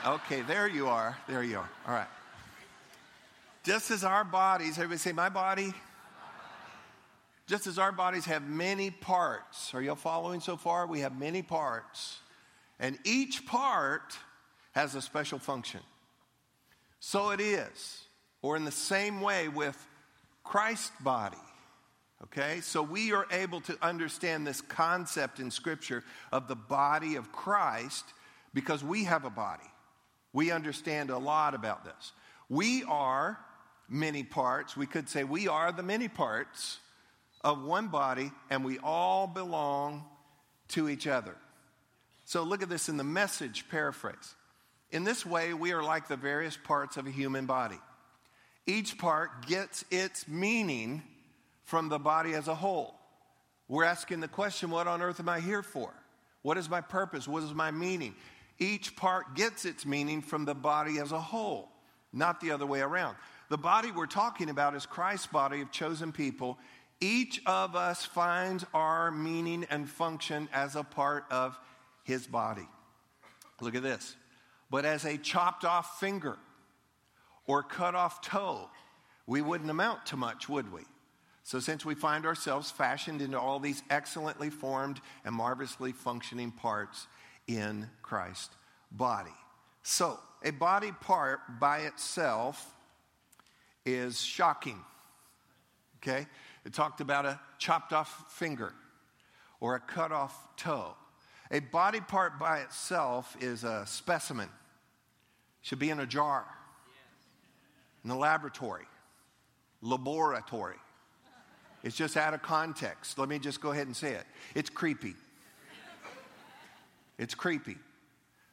Okay, 0.05 0.41
there 0.43 0.67
you 0.67 0.87
are. 0.87 1.17
There 1.27 1.43
you 1.43 1.57
are. 1.57 1.69
All 1.87 1.93
right. 1.93 2.07
Just 3.63 3.91
as 3.91 4.03
our 4.03 4.23
bodies, 4.23 4.77
everybody 4.77 4.99
say, 4.99 5.11
my 5.11 5.29
body. 5.29 5.73
Just 7.47 7.67
as 7.67 7.77
our 7.77 7.91
bodies 7.91 8.23
have 8.25 8.43
many 8.43 8.91
parts. 8.91 9.73
Are 9.73 9.81
y'all 9.81 9.95
following 9.95 10.39
so 10.39 10.55
far? 10.55 10.87
We 10.87 11.01
have 11.01 11.19
many 11.19 11.41
parts. 11.41 12.19
And 12.79 12.97
each 13.03 13.45
part 13.45 14.17
has 14.71 14.95
a 14.95 15.01
special 15.01 15.39
function. 15.39 15.81
So 17.05 17.31
it 17.31 17.41
is. 17.41 18.01
Or 18.41 18.55
in 18.55 18.63
the 18.63 18.71
same 18.71 19.19
way 19.19 19.49
with 19.49 19.77
Christ's 20.41 20.93
body. 21.01 21.35
Okay? 22.23 22.61
So 22.61 22.81
we 22.81 23.11
are 23.11 23.27
able 23.29 23.59
to 23.61 23.77
understand 23.81 24.47
this 24.47 24.61
concept 24.61 25.41
in 25.41 25.51
Scripture 25.51 26.05
of 26.31 26.47
the 26.47 26.55
body 26.55 27.15
of 27.15 27.29
Christ 27.33 28.05
because 28.53 28.85
we 28.85 29.03
have 29.03 29.25
a 29.25 29.29
body. 29.29 29.69
We 30.31 30.51
understand 30.51 31.09
a 31.09 31.17
lot 31.17 31.55
about 31.55 31.83
this. 31.83 32.13
We 32.47 32.85
are 32.85 33.37
many 33.89 34.23
parts. 34.23 34.77
We 34.77 34.85
could 34.85 35.09
say 35.09 35.25
we 35.25 35.49
are 35.49 35.73
the 35.73 35.83
many 35.83 36.07
parts 36.07 36.79
of 37.41 37.65
one 37.65 37.89
body, 37.89 38.31
and 38.49 38.63
we 38.63 38.79
all 38.79 39.27
belong 39.27 40.05
to 40.69 40.87
each 40.87 41.05
other. 41.05 41.35
So 42.23 42.43
look 42.43 42.63
at 42.63 42.69
this 42.69 42.87
in 42.87 42.95
the 42.95 43.03
message 43.03 43.65
paraphrase. 43.69 44.35
In 44.93 45.03
this 45.03 45.25
way, 45.25 45.55
we 45.55 45.73
are 45.73 45.83
like 45.83 46.07
the 46.07 46.15
various 46.15 46.55
parts 46.55 46.97
of 46.97 47.07
a 47.07 47.09
human 47.09 47.47
body. 47.47 47.79
Each 48.67 48.95
part 48.95 49.47
gets 49.47 49.83
its 49.89 50.27
meaning 50.27 51.01
from 51.63 51.89
the 51.89 51.97
body 51.97 52.33
as 52.35 52.47
a 52.47 52.53
whole. 52.53 52.93
We're 53.67 53.85
asking 53.85 54.19
the 54.19 54.27
question 54.27 54.69
what 54.69 54.87
on 54.87 55.01
earth 55.01 55.19
am 55.19 55.27
I 55.27 55.39
here 55.39 55.63
for? 55.63 55.91
What 56.43 56.59
is 56.59 56.69
my 56.69 56.79
purpose? 56.79 57.27
What 57.27 57.41
is 57.41 57.55
my 57.55 57.71
meaning? 57.71 58.13
Each 58.59 58.95
part 58.95 59.35
gets 59.35 59.65
its 59.65 59.83
meaning 59.83 60.21
from 60.21 60.45
the 60.45 60.53
body 60.53 60.99
as 60.99 61.11
a 61.11 61.19
whole, 61.19 61.69
not 62.13 62.39
the 62.39 62.51
other 62.51 62.67
way 62.67 62.81
around. 62.81 63.17
The 63.49 63.57
body 63.57 63.91
we're 63.91 64.05
talking 64.05 64.51
about 64.51 64.75
is 64.75 64.85
Christ's 64.85 65.27
body 65.27 65.61
of 65.61 65.71
chosen 65.71 66.11
people. 66.11 66.59
Each 67.01 67.41
of 67.47 67.75
us 67.75 68.05
finds 68.05 68.63
our 68.75 69.09
meaning 69.09 69.65
and 69.71 69.89
function 69.89 70.47
as 70.53 70.75
a 70.75 70.83
part 70.83 71.25
of 71.31 71.57
his 72.03 72.27
body. 72.27 72.67
Look 73.59 73.73
at 73.73 73.81
this. 73.81 74.15
But 74.73 74.85
as 74.85 75.05
a 75.05 75.19
chopped 75.19 75.65
off 75.65 75.99
finger 75.99 76.35
or 77.45 77.61
cut 77.61 77.93
off 77.93 78.21
toe, 78.21 78.71
we 79.27 79.39
wouldn't 79.39 79.69
amount 79.69 80.07
to 80.07 80.17
much, 80.17 80.49
would 80.49 80.73
we? 80.73 80.81
So, 81.43 81.59
since 81.59 81.85
we 81.85 81.93
find 81.93 82.25
ourselves 82.25 82.71
fashioned 82.71 83.21
into 83.21 83.39
all 83.39 83.59
these 83.59 83.83
excellently 83.91 84.49
formed 84.49 84.99
and 85.25 85.35
marvelously 85.35 85.91
functioning 85.91 86.49
parts 86.49 87.05
in 87.45 87.87
Christ's 88.01 88.49
body. 88.91 89.35
So, 89.83 90.19
a 90.43 90.49
body 90.49 90.91
part 90.91 91.59
by 91.59 91.81
itself 91.81 92.73
is 93.85 94.19
shocking. 94.19 94.79
Okay? 96.01 96.25
It 96.65 96.73
talked 96.73 96.99
about 96.99 97.27
a 97.27 97.39
chopped 97.59 97.93
off 97.93 98.25
finger 98.33 98.73
or 99.59 99.75
a 99.75 99.79
cut 99.79 100.11
off 100.11 100.47
toe. 100.57 100.95
A 101.51 101.59
body 101.59 102.01
part 102.01 102.39
by 102.39 102.61
itself 102.61 103.37
is 103.39 103.63
a 103.63 103.85
specimen, 103.85 104.49
should 105.63 105.79
be 105.79 105.89
in 105.89 105.99
a 105.99 106.05
jar, 106.05 106.45
in 108.03 108.09
the 108.09 108.15
laboratory, 108.15 108.85
laboratory. 109.81 110.75
It's 111.83 111.95
just 111.95 112.15
out 112.15 112.33
of 112.33 112.41
context. 112.41 113.17
Let 113.17 113.27
me 113.27 113.39
just 113.39 113.59
go 113.59 113.71
ahead 113.71 113.87
and 113.87 113.95
say 113.95 114.11
it. 114.11 114.23
It's 114.55 114.69
creepy. 114.69 115.15
It's 117.17 117.35
creepy. 117.35 117.77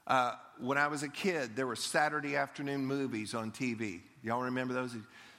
Uh, 0.06 0.32
when 0.58 0.78
I 0.78 0.88
was 0.88 1.02
a 1.02 1.08
kid, 1.08 1.54
there 1.54 1.66
were 1.66 1.76
Saturday 1.76 2.36
afternoon 2.36 2.84
movies 2.84 3.34
on 3.34 3.52
TV. 3.52 4.00
Y'all 4.22 4.42
remember 4.42 4.74
those? 4.74 4.96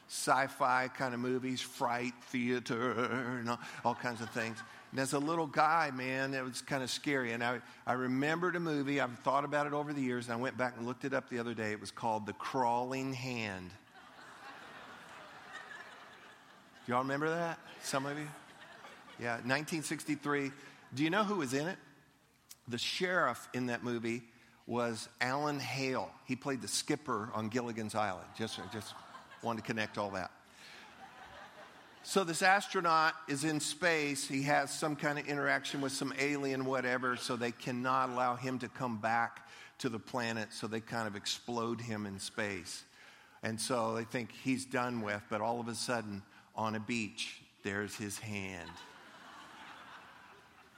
Sci 0.07 0.47
fi 0.47 0.89
kind 0.89 1.13
of 1.13 1.19
movies, 1.19 1.61
Fright 1.61 2.13
Theater, 2.29 2.91
and 3.39 3.49
all, 3.49 3.59
all 3.83 3.95
kinds 3.95 4.21
of 4.21 4.29
things. 4.31 4.57
And 4.91 4.99
as 4.99 5.13
a 5.13 5.19
little 5.19 5.47
guy, 5.47 5.89
man, 5.93 6.33
it 6.33 6.43
was 6.43 6.61
kind 6.61 6.83
of 6.83 6.89
scary. 6.89 7.31
And 7.31 7.43
I, 7.43 7.61
I 7.87 7.93
remembered 7.93 8.57
a 8.57 8.59
movie, 8.59 8.99
I've 8.99 9.17
thought 9.19 9.45
about 9.45 9.65
it 9.65 9.73
over 9.73 9.93
the 9.93 10.01
years, 10.01 10.25
and 10.25 10.33
I 10.33 10.35
went 10.35 10.57
back 10.57 10.75
and 10.77 10.85
looked 10.85 11.05
it 11.05 11.13
up 11.13 11.29
the 11.29 11.39
other 11.39 11.53
day. 11.53 11.71
It 11.71 11.79
was 11.79 11.91
called 11.91 12.25
The 12.25 12.33
Crawling 12.33 13.13
Hand. 13.13 13.71
Do 16.85 16.91
y'all 16.91 17.03
remember 17.03 17.29
that? 17.29 17.57
Some 17.83 18.05
of 18.05 18.17
you? 18.17 18.27
Yeah, 19.17 19.35
1963. 19.35 20.51
Do 20.93 21.03
you 21.03 21.09
know 21.09 21.23
who 21.23 21.35
was 21.35 21.53
in 21.53 21.67
it? 21.67 21.77
The 22.67 22.77
sheriff 22.77 23.47
in 23.53 23.67
that 23.67 23.83
movie 23.83 24.23
was 24.67 25.07
Alan 25.21 25.59
Hale. 25.59 26.09
He 26.25 26.35
played 26.35 26.61
the 26.61 26.67
skipper 26.67 27.29
on 27.33 27.47
Gilligan's 27.47 27.95
Island. 27.95 28.27
Just, 28.37 28.59
just 28.73 28.93
wanted 29.41 29.61
to 29.61 29.67
connect 29.67 29.97
all 29.97 30.09
that. 30.11 30.31
So, 32.03 32.23
this 32.23 32.41
astronaut 32.41 33.13
is 33.27 33.43
in 33.43 33.59
space. 33.59 34.27
He 34.27 34.41
has 34.43 34.71
some 34.71 34.95
kind 34.95 35.19
of 35.19 35.27
interaction 35.27 35.81
with 35.81 35.91
some 35.91 36.11
alien, 36.17 36.65
whatever, 36.65 37.15
so 37.15 37.35
they 37.35 37.51
cannot 37.51 38.09
allow 38.09 38.35
him 38.35 38.57
to 38.59 38.67
come 38.67 38.97
back 38.97 39.47
to 39.79 39.89
the 39.89 39.99
planet, 39.99 40.49
so 40.51 40.65
they 40.65 40.79
kind 40.79 41.07
of 41.07 41.15
explode 41.15 41.79
him 41.79 42.07
in 42.07 42.17
space. 42.17 42.83
And 43.43 43.61
so 43.61 43.93
they 43.93 44.03
think 44.03 44.31
he's 44.31 44.65
done 44.65 45.01
with, 45.01 45.21
but 45.29 45.41
all 45.41 45.59
of 45.59 45.67
a 45.67 45.75
sudden, 45.75 46.23
on 46.55 46.73
a 46.73 46.79
beach, 46.79 47.39
there's 47.63 47.95
his 47.95 48.17
hand. 48.17 48.69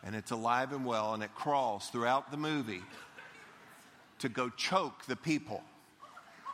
And 0.03 0.15
it's 0.15 0.31
alive 0.31 0.73
and 0.73 0.85
well, 0.85 1.13
and 1.13 1.23
it 1.23 1.33
crawls 1.33 1.87
throughout 1.87 2.31
the 2.31 2.37
movie 2.37 2.83
to 4.19 4.27
go 4.27 4.49
choke 4.49 5.05
the 5.05 5.15
people 5.15 5.63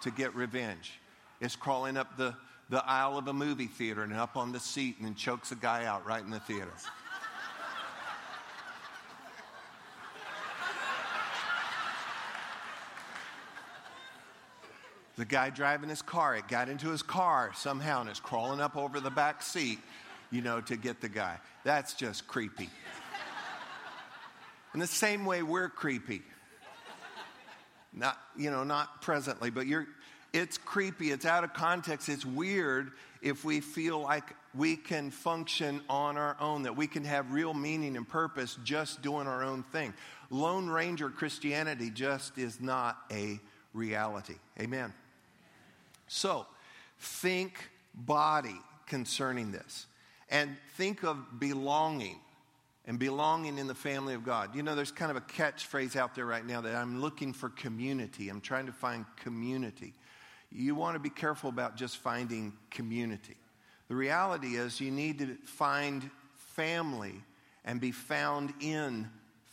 to 0.01 0.11
get 0.11 0.35
revenge. 0.35 0.99
It's 1.41 1.55
crawling 1.55 1.97
up 1.97 2.17
the, 2.17 2.35
the 2.69 2.85
aisle 2.85 3.17
of 3.17 3.27
a 3.27 3.33
movie 3.33 3.67
theater 3.67 4.03
and 4.03 4.13
up 4.13 4.37
on 4.37 4.51
the 4.51 4.59
seat 4.59 4.97
and 4.97 5.07
then 5.07 5.15
chokes 5.15 5.51
a 5.51 5.55
guy 5.55 5.85
out 5.85 6.05
right 6.05 6.23
in 6.23 6.29
the 6.29 6.39
theater. 6.39 6.71
The 15.17 15.25
guy 15.25 15.49
driving 15.49 15.89
his 15.89 16.01
car, 16.01 16.37
it 16.37 16.47
got 16.47 16.69
into 16.69 16.89
his 16.89 17.03
car 17.03 17.51
somehow 17.53 18.01
and 18.01 18.09
is 18.09 18.21
crawling 18.21 18.61
up 18.61 18.77
over 18.77 19.01
the 19.01 19.09
back 19.09 19.41
seat, 19.41 19.79
you 20.31 20.41
know, 20.41 20.61
to 20.61 20.77
get 20.77 21.01
the 21.01 21.09
guy. 21.09 21.39
That's 21.65 21.93
just 21.93 22.25
creepy. 22.25 22.69
In 24.73 24.79
the 24.79 24.87
same 24.87 25.25
way, 25.25 25.43
we're 25.43 25.67
creepy. 25.67 26.21
Not, 27.91 28.17
you 28.37 28.49
know, 28.49 28.63
not 28.63 29.01
presently, 29.01 29.49
but 29.49 29.67
you're, 29.67 29.87
it's 30.33 30.57
creepy. 30.57 31.11
It's 31.11 31.25
out 31.25 31.43
of 31.43 31.53
context. 31.53 32.09
It's 32.09 32.25
weird 32.25 32.91
if 33.21 33.43
we 33.43 33.59
feel 33.59 33.99
like 33.99 34.35
we 34.55 34.75
can 34.75 35.11
function 35.11 35.81
on 35.89 36.17
our 36.17 36.37
own, 36.39 36.63
that 36.63 36.75
we 36.75 36.87
can 36.87 37.03
have 37.03 37.31
real 37.31 37.53
meaning 37.53 37.97
and 37.97 38.07
purpose 38.07 38.57
just 38.63 39.01
doing 39.01 39.27
our 39.27 39.43
own 39.43 39.63
thing. 39.63 39.93
Lone 40.29 40.67
Ranger 40.67 41.09
Christianity 41.09 41.89
just 41.89 42.37
is 42.37 42.61
not 42.61 42.97
a 43.11 43.39
reality. 43.73 44.35
Amen. 44.59 44.93
So, 46.07 46.45
think 46.99 47.69
body 47.93 48.59
concerning 48.87 49.51
this. 49.51 49.85
And 50.29 50.55
think 50.75 51.03
of 51.03 51.39
belonging 51.39 52.19
and 52.85 52.97
belonging 52.97 53.57
in 53.57 53.67
the 53.67 53.75
family 53.75 54.13
of 54.13 54.23
God. 54.23 54.55
You 54.55 54.63
know, 54.63 54.75
there's 54.75 54.91
kind 54.91 55.11
of 55.11 55.17
a 55.17 55.21
catchphrase 55.21 55.95
out 55.95 56.15
there 56.15 56.25
right 56.25 56.45
now 56.45 56.61
that 56.61 56.75
I'm 56.75 57.01
looking 57.01 57.33
for 57.33 57.49
community. 57.49 58.29
I'm 58.29 58.41
trying 58.41 58.65
to 58.65 58.71
find 58.71 59.05
community. 59.15 59.93
You 60.51 60.75
want 60.75 60.95
to 60.95 60.99
be 60.99 61.09
careful 61.09 61.49
about 61.49 61.75
just 61.75 61.97
finding 61.97 62.53
community. 62.71 63.35
The 63.87 63.95
reality 63.95 64.55
is, 64.55 64.79
you 64.79 64.91
need 64.91 65.19
to 65.19 65.35
find 65.45 66.09
family 66.55 67.15
and 67.65 67.79
be 67.79 67.91
found 67.91 68.53
in 68.59 69.09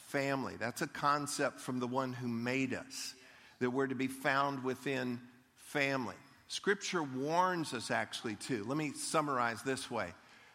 family. 0.09 0.55
That's 0.59 0.83
a 0.83 0.87
concept 0.87 1.61
from 1.61 1.81
the 1.81 1.87
one 1.87 2.13
who 2.13 2.29
made 2.29 2.75
us, 2.75 3.15
that 3.61 3.71
we're 3.71 3.87
to 3.87 3.95
be 3.95 4.09
found 4.09 4.63
within 4.65 5.21
family. 5.57 6.15
Scripture 6.49 7.03
warns 7.03 7.75
us 7.75 7.91
actually 7.91 8.37
too. 8.37 8.65
Let 8.67 8.77
me 8.77 8.93
summarize 8.93 9.63
this 9.63 9.91
way 9.91 10.13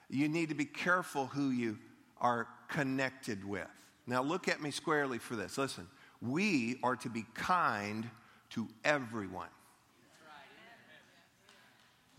you 0.09 0.27
need 0.27 0.49
to 0.49 0.55
be 0.55 0.65
careful 0.65 1.27
who 1.27 1.51
you 1.51 1.77
are 2.19 2.47
connected 2.67 3.45
with. 3.45 3.67
Now, 4.05 4.21
look 4.21 4.49
at 4.49 4.61
me 4.61 4.71
squarely 4.71 5.17
for 5.17 5.35
this. 5.35 5.57
Listen, 5.57 5.87
we 6.21 6.77
are 6.83 6.97
to 6.97 7.09
be 7.09 7.25
kind 7.33 8.09
to 8.51 8.67
everyone. 8.83 9.47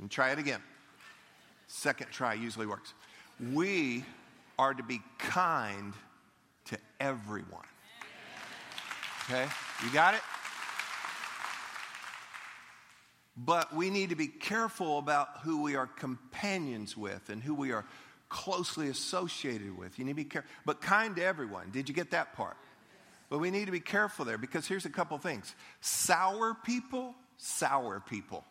And 0.02 0.10
try 0.10 0.32
it 0.32 0.38
again. 0.40 0.60
Second 1.68 2.10
try 2.10 2.34
usually 2.34 2.66
works. 2.66 2.92
We 3.52 4.04
are 4.58 4.74
to 4.74 4.82
be 4.82 5.00
kind 5.18 5.94
to 6.66 6.78
everyone. 6.98 7.62
Okay? 9.24 9.46
You 9.84 9.92
got 9.92 10.14
it? 10.14 10.20
But 13.36 13.74
we 13.74 13.90
need 13.90 14.10
to 14.10 14.16
be 14.16 14.26
careful 14.26 14.98
about 14.98 15.28
who 15.44 15.62
we 15.62 15.76
are 15.76 15.86
companions 15.86 16.96
with 16.96 17.28
and 17.28 17.40
who 17.40 17.54
we 17.54 17.70
are 17.70 17.84
closely 18.28 18.88
associated 18.88 19.78
with. 19.78 20.00
You 20.00 20.04
need 20.04 20.12
to 20.12 20.16
be 20.16 20.24
careful, 20.24 20.50
but 20.66 20.80
kind 20.80 21.14
to 21.14 21.24
everyone. 21.24 21.70
Did 21.70 21.88
you 21.88 21.94
get 21.94 22.10
that 22.10 22.34
part? 22.34 22.56
But 23.30 23.38
we 23.38 23.52
need 23.52 23.66
to 23.66 23.72
be 23.72 23.80
careful 23.80 24.24
there 24.24 24.36
because 24.36 24.66
here's 24.66 24.84
a 24.84 24.90
couple 24.90 25.16
things 25.18 25.54
sour 25.80 26.54
people, 26.64 27.14
sour 27.36 28.00
people. 28.00 28.44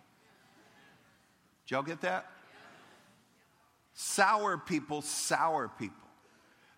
Y'all 1.71 1.81
get 1.83 2.01
that? 2.01 2.27
Sour 3.93 4.57
people, 4.57 5.01
sour 5.01 5.69
people. 5.79 5.95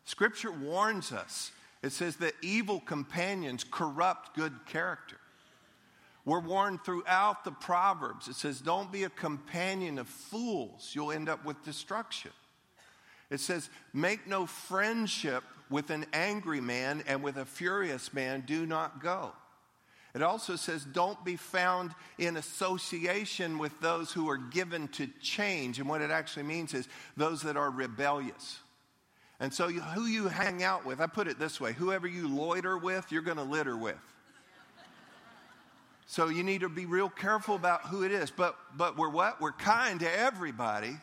Scripture 0.06 0.52
warns 0.52 1.12
us. 1.12 1.52
It 1.82 1.92
says 1.92 2.18
that 2.18 2.34
evil 2.42 2.80
companions 2.80 3.66
corrupt 3.70 4.36
good 4.36 4.54
character. 4.66 5.18
We're 6.26 6.40
warned 6.40 6.86
throughout 6.86 7.44
the 7.44 7.52
Proverbs. 7.52 8.28
It 8.28 8.36
says, 8.36 8.62
Don't 8.62 8.92
be 8.92 9.04
a 9.04 9.10
companion 9.10 9.98
of 9.98 10.08
fools, 10.08 10.92
you'll 10.94 11.12
end 11.12 11.28
up 11.28 11.44
with 11.44 11.64
destruction. 11.66 12.32
It 13.30 13.40
says, 13.40 13.70
Make 13.94 14.28
no 14.28 14.46
friendship 14.46 15.44
with 15.70 15.90
an 15.90 16.06
angry 16.14 16.62
man, 16.62 17.04
and 17.08 17.24
with 17.24 17.38
a 17.38 17.46
furious 17.46 18.14
man, 18.14 18.44
do 18.46 18.66
not 18.66 19.02
go. 19.02 19.34
It 20.14 20.22
also 20.22 20.56
says, 20.56 20.86
Don't 20.86 21.24
be 21.26 21.36
found 21.36 21.92
in 22.18 22.38
association 22.38 23.58
with 23.58 23.80
those 23.82 24.12
who 24.12 24.30
are 24.30 24.38
given 24.38 24.88
to 24.90 25.08
change. 25.22 25.80
And 25.80 25.90
what 25.90 26.02
it 26.02 26.12
actually 26.12 26.44
means 26.44 26.74
is 26.74 26.88
those 27.18 27.42
that 27.42 27.58
are 27.58 27.70
rebellious. 27.70 28.60
And 29.40 29.54
so, 29.54 29.70
who 29.70 30.06
you 30.06 30.28
hang 30.28 30.64
out 30.64 30.86
with, 30.86 31.02
I 31.02 31.08
put 31.08 31.28
it 31.28 31.40
this 31.40 31.60
way 31.60 31.74
whoever 31.74 32.08
you 32.08 32.28
loiter 32.28 32.78
with, 32.78 33.12
you're 33.12 33.24
going 33.24 33.38
to 33.38 33.44
litter 33.44 33.76
with. 33.76 33.98
So 36.06 36.28
you 36.28 36.44
need 36.44 36.62
to 36.62 36.70
be 36.70 36.86
real 36.86 37.10
careful 37.10 37.56
about 37.56 37.88
who 37.88 38.04
it 38.04 38.12
is. 38.12 38.30
But, 38.30 38.56
but 38.78 38.98
we're 38.98 39.10
what? 39.10 39.42
We're 39.42 39.52
kind 39.52 40.00
to 40.02 40.20
everybody. 40.20 40.96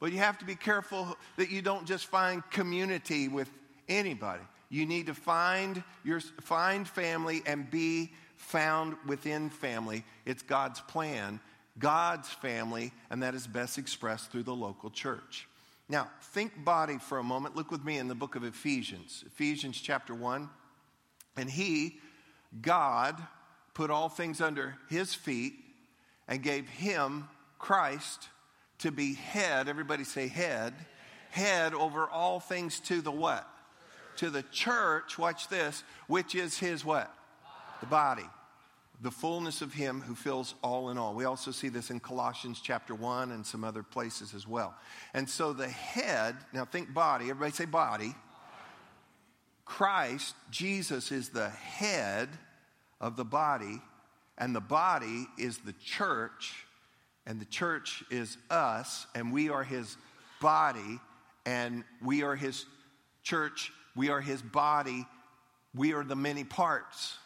But 0.00 0.12
you 0.12 0.18
have 0.18 0.38
to 0.38 0.44
be 0.44 0.54
careful 0.54 1.16
that 1.36 1.50
you 1.50 1.62
don't 1.62 1.86
just 1.86 2.06
find 2.06 2.42
community 2.50 3.28
with 3.28 3.50
anybody. 3.88 4.42
You 4.68 4.84
need 4.84 5.06
to 5.06 5.14
find 5.14 5.82
your 6.04 6.20
find 6.20 6.86
family 6.86 7.42
and 7.46 7.70
be 7.70 8.12
found 8.44 8.96
within 9.06 9.50
family. 9.50 10.04
It's 10.24 10.42
God's 10.42 10.80
plan, 10.80 11.40
God's 11.78 12.28
family, 12.28 12.92
and 13.10 13.22
that 13.22 13.34
is 13.34 13.46
best 13.46 13.78
expressed 13.78 14.30
through 14.30 14.44
the 14.44 14.54
local 14.54 14.90
church. 14.90 15.48
Now, 15.88 16.08
think 16.32 16.64
body 16.64 16.98
for 16.98 17.18
a 17.18 17.22
moment. 17.22 17.56
Look 17.56 17.70
with 17.70 17.84
me 17.84 17.98
in 17.98 18.08
the 18.08 18.14
book 18.14 18.36
of 18.36 18.44
Ephesians, 18.44 19.24
Ephesians 19.26 19.80
chapter 19.80 20.14
1. 20.14 20.48
And 21.36 21.50
he, 21.50 21.98
God, 22.62 23.20
put 23.74 23.90
all 23.90 24.08
things 24.08 24.40
under 24.40 24.76
his 24.88 25.14
feet 25.14 25.54
and 26.28 26.42
gave 26.42 26.68
him, 26.68 27.28
Christ, 27.58 28.28
to 28.78 28.92
be 28.92 29.14
head. 29.14 29.68
Everybody 29.68 30.04
say 30.04 30.28
head. 30.28 30.74
Head 31.30 31.74
over 31.74 32.08
all 32.08 32.40
things 32.40 32.78
to 32.80 33.00
the 33.00 33.10
what? 33.10 33.48
To 34.18 34.30
the 34.30 34.44
church, 34.44 35.18
watch 35.18 35.48
this, 35.48 35.82
which 36.06 36.34
is 36.34 36.58
his 36.58 36.84
what? 36.84 37.12
The 37.84 37.90
body. 37.90 38.24
The 39.02 39.10
fullness 39.10 39.60
of 39.60 39.74
him 39.74 40.00
who 40.00 40.14
fills 40.14 40.54
all 40.62 40.88
in 40.88 40.96
all. 40.96 41.14
We 41.14 41.26
also 41.26 41.50
see 41.50 41.68
this 41.68 41.90
in 41.90 42.00
Colossians 42.00 42.62
chapter 42.62 42.94
1 42.94 43.30
and 43.30 43.44
some 43.44 43.62
other 43.62 43.82
places 43.82 44.32
as 44.32 44.48
well. 44.48 44.74
And 45.12 45.28
so 45.28 45.52
the 45.52 45.68
head, 45.68 46.34
now 46.54 46.64
think 46.64 46.94
body, 46.94 47.28
everybody 47.28 47.52
say 47.52 47.66
body. 47.66 48.14
Christ, 49.66 50.34
Jesus, 50.50 51.12
is 51.12 51.28
the 51.28 51.50
head 51.50 52.30
of 53.02 53.16
the 53.16 53.24
body, 53.24 53.82
and 54.38 54.56
the 54.56 54.62
body 54.62 55.26
is 55.36 55.58
the 55.58 55.74
church, 55.84 56.64
and 57.26 57.38
the 57.38 57.44
church 57.44 58.02
is 58.10 58.38
us, 58.48 59.06
and 59.14 59.30
we 59.30 59.50
are 59.50 59.62
his 59.62 59.98
body, 60.40 61.00
and 61.44 61.84
we 62.02 62.22
are 62.22 62.34
his 62.34 62.64
church, 63.22 63.70
we 63.94 64.08
are 64.08 64.22
his 64.22 64.40
body, 64.40 65.04
we 65.74 65.92
are 65.92 66.02
the 66.02 66.16
many 66.16 66.44
parts. 66.44 67.18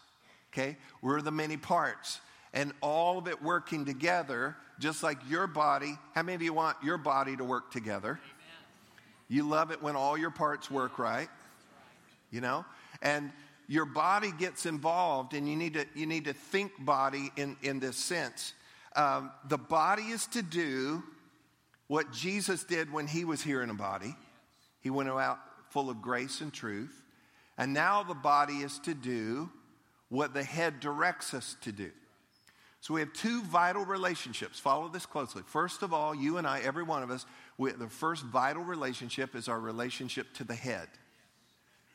Okay? 0.59 0.77
We're 1.03 1.23
the 1.23 1.31
many 1.31 1.57
parts. 1.57 2.21
And 2.53 2.73
all 2.81 3.19
of 3.19 3.29
it 3.29 3.43
working 3.43 3.85
together, 3.85 4.57
just 4.79 5.03
like 5.03 5.19
your 5.29 5.47
body. 5.47 5.97
How 6.15 6.23
many 6.23 6.35
of 6.35 6.43
you 6.43 6.53
want 6.53 6.77
your 6.83 6.99
body 6.99 7.37
to 7.37 7.45
work 7.45 7.71
together? 7.71 8.11
Amen. 8.11 8.21
You 9.29 9.49
love 9.49 9.71
it 9.71 9.83
when 9.83 9.97
all 9.97 10.19
your 10.19 10.31
parts 10.31 10.71
work 10.71 10.99
right. 10.99 11.29
You 12.31 12.41
know? 12.41 12.65
And 13.03 13.31
your 13.69 13.85
body 13.85 14.33
gets 14.33 14.67
involved, 14.67 15.35
and 15.35 15.49
you 15.49 15.55
need 15.55 15.75
to, 15.75 15.85
you 15.95 16.07
need 16.07 16.25
to 16.25 16.33
think 16.33 16.73
body 16.81 17.31
in, 17.37 17.57
in 17.62 17.81
this 17.81 17.97
sense. 17.97 18.55
Um, 18.97 19.31
the 19.49 19.59
body 19.59 20.05
is 20.05 20.27
to 20.29 20.43
do 20.43 21.03
what 21.87 22.12
Jesus 22.12 22.65
did 22.65 22.93
when 22.93 23.07
he 23.07 23.25
was 23.25 23.43
here 23.43 23.62
in 23.62 23.71
a 23.71 23.75
body. 23.75 24.17
He 24.81 24.91
went 24.91 25.09
out 25.11 25.38
full 25.71 25.91
of 25.91 26.00
grace 26.00 26.41
and 26.41 26.53
truth. 26.53 27.05
And 27.59 27.75
now 27.75 28.03
the 28.03 28.15
body 28.15 28.55
is 28.55 28.79
to 28.81 28.95
do 28.95 29.50
what 30.09 30.35
the 30.35 30.45
head 30.45 30.81
directs 30.81 31.35
us 31.35 31.57
to 31.62 31.73
do. 31.73 31.91
So 32.81 32.95
we 32.95 33.00
have 33.00 33.12
two 33.12 33.43
vital 33.43 33.85
relationships. 33.85 34.59
Follow 34.59 34.88
this 34.88 35.05
closely. 35.05 35.43
First 35.45 35.83
of 35.83 35.93
all, 35.93 36.15
you 36.15 36.38
and 36.38 36.47
I, 36.47 36.61
every 36.61 36.85
one 36.85 37.03
of 37.03 37.11
us, 37.11 37.27
we, 37.57 37.73
the 37.73 37.88
first 37.88 38.25
vital 38.25 38.62
relationship 38.62 39.35
is 39.35 39.49
our 39.49 39.59
relationship 39.59 40.33
to 40.35 40.45
the 40.45 40.55
head. 40.55 40.88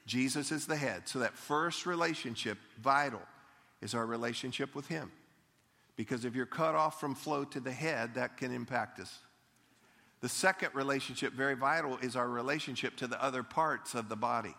Jesus 0.06 0.52
is 0.52 0.68
the 0.68 0.76
head. 0.76 1.08
So 1.08 1.20
that 1.20 1.38
first 1.38 1.86
relationship, 1.86 2.58
vital, 2.82 3.22
is 3.82 3.94
our 3.96 4.06
relationship 4.06 4.76
with 4.76 4.88
Him. 4.88 5.12
Because 5.96 6.26
if 6.26 6.36
you're 6.36 6.46
cut 6.46 6.76
off 6.76 7.00
from 7.00 7.16
flow 7.16 7.46
to 7.46 7.60
the 7.60 7.72
head, 7.72 8.16
that 8.16 8.38
can 8.38 8.54
impact 8.54 9.00
us. 9.00 9.20
The 10.22 10.30
second 10.30 10.70
relationship, 10.74 11.34
very 11.34 11.56
vital, 11.56 11.98
is 12.02 12.16
our 12.16 12.28
relationship 12.28 12.96
to 12.98 13.08
the 13.08 13.22
other 13.24 13.44
parts 13.44 13.94
of 13.94 14.10
the 14.10 14.16
body. 14.16 14.56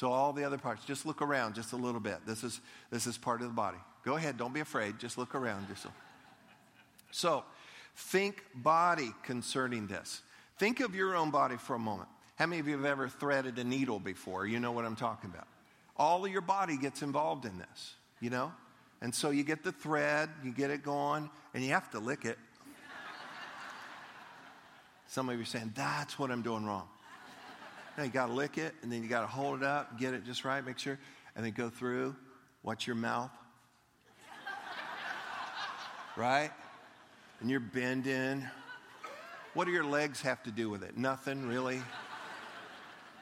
So 0.00 0.10
all 0.10 0.32
the 0.32 0.44
other 0.44 0.56
parts, 0.56 0.82
just 0.86 1.04
look 1.04 1.20
around 1.20 1.54
just 1.54 1.74
a 1.74 1.76
little 1.76 2.00
bit. 2.00 2.20
This 2.26 2.42
is 2.42 2.58
this 2.90 3.06
is 3.06 3.18
part 3.18 3.42
of 3.42 3.48
the 3.48 3.52
body. 3.52 3.76
Go 4.02 4.16
ahead, 4.16 4.38
don't 4.38 4.54
be 4.54 4.60
afraid. 4.60 4.98
Just 4.98 5.18
look 5.18 5.34
around. 5.34 5.66
So. 5.76 5.90
so 7.10 7.44
think 7.94 8.42
body 8.54 9.12
concerning 9.24 9.88
this. 9.88 10.22
Think 10.56 10.80
of 10.80 10.94
your 10.94 11.14
own 11.14 11.30
body 11.30 11.58
for 11.58 11.74
a 11.74 11.78
moment. 11.78 12.08
How 12.36 12.46
many 12.46 12.60
of 12.60 12.66
you 12.66 12.76
have 12.76 12.86
ever 12.86 13.10
threaded 13.10 13.58
a 13.58 13.64
needle 13.64 14.00
before? 14.00 14.46
You 14.46 14.58
know 14.58 14.72
what 14.72 14.86
I'm 14.86 14.96
talking 14.96 15.28
about. 15.28 15.46
All 15.98 16.24
of 16.24 16.32
your 16.32 16.40
body 16.40 16.78
gets 16.78 17.02
involved 17.02 17.44
in 17.44 17.58
this, 17.58 17.94
you 18.20 18.30
know? 18.30 18.52
And 19.02 19.14
so 19.14 19.28
you 19.28 19.42
get 19.42 19.62
the 19.62 19.72
thread, 19.72 20.30
you 20.42 20.50
get 20.50 20.70
it 20.70 20.82
going, 20.82 21.28
and 21.52 21.62
you 21.62 21.72
have 21.72 21.90
to 21.90 21.98
lick 21.98 22.24
it. 22.24 22.38
Some 25.08 25.28
of 25.28 25.36
you 25.36 25.42
are 25.42 25.44
saying, 25.44 25.74
that's 25.76 26.18
what 26.18 26.30
I'm 26.30 26.40
doing 26.40 26.64
wrong. 26.64 26.88
Now 28.00 28.04
you 28.04 28.12
got 28.12 28.28
to 28.28 28.32
lick 28.32 28.56
it, 28.56 28.74
and 28.80 28.90
then 28.90 29.02
you 29.02 29.10
got 29.10 29.20
to 29.20 29.26
hold 29.26 29.60
it 29.60 29.62
up, 29.62 29.98
get 29.98 30.14
it 30.14 30.24
just 30.24 30.46
right, 30.46 30.64
make 30.64 30.78
sure, 30.78 30.98
and 31.36 31.44
then 31.44 31.52
go 31.52 31.68
through. 31.68 32.16
Watch 32.62 32.86
your 32.86 32.96
mouth. 32.96 33.30
right? 36.16 36.50
And 37.40 37.50
you're 37.50 37.60
bending. 37.60 38.48
What 39.52 39.66
do 39.66 39.70
your 39.70 39.84
legs 39.84 40.22
have 40.22 40.42
to 40.44 40.50
do 40.50 40.70
with 40.70 40.82
it? 40.82 40.96
Nothing, 40.96 41.46
really. 41.46 41.82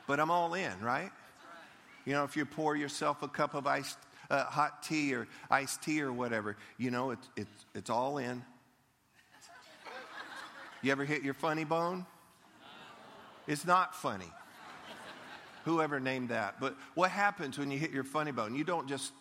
But 0.06 0.20
I'm 0.20 0.30
all 0.30 0.54
in, 0.54 0.80
right? 0.80 1.10
You 2.04 2.12
know, 2.12 2.22
if 2.22 2.36
you 2.36 2.46
pour 2.46 2.76
yourself 2.76 3.24
a 3.24 3.28
cup 3.28 3.54
of 3.54 3.66
iced 3.66 3.98
uh, 4.30 4.44
hot 4.44 4.84
tea 4.84 5.12
or 5.12 5.26
iced 5.50 5.82
tea 5.82 6.02
or 6.02 6.12
whatever, 6.12 6.56
you 6.76 6.92
know, 6.92 7.10
it's, 7.10 7.28
it's, 7.36 7.66
it's 7.74 7.90
all 7.90 8.18
in. 8.18 8.44
You 10.82 10.92
ever 10.92 11.04
hit 11.04 11.24
your 11.24 11.34
funny 11.34 11.64
bone? 11.64 12.06
It's 13.48 13.66
not 13.66 13.96
funny. 13.96 14.30
Whoever 15.68 16.00
named 16.00 16.30
that. 16.30 16.58
But 16.60 16.76
what 16.94 17.10
happens 17.10 17.58
when 17.58 17.70
you 17.70 17.78
hit 17.78 17.90
your 17.90 18.02
funny 18.02 18.32
bone? 18.32 18.54
You 18.54 18.64
don't 18.64 18.88
just. 18.88 19.12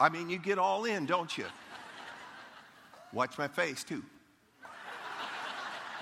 I 0.00 0.08
mean, 0.08 0.28
you 0.28 0.38
get 0.38 0.58
all 0.58 0.86
in, 0.86 1.06
don't 1.06 1.38
you? 1.38 1.44
Watch 3.12 3.38
my 3.38 3.46
face, 3.46 3.84
too. 3.84 4.02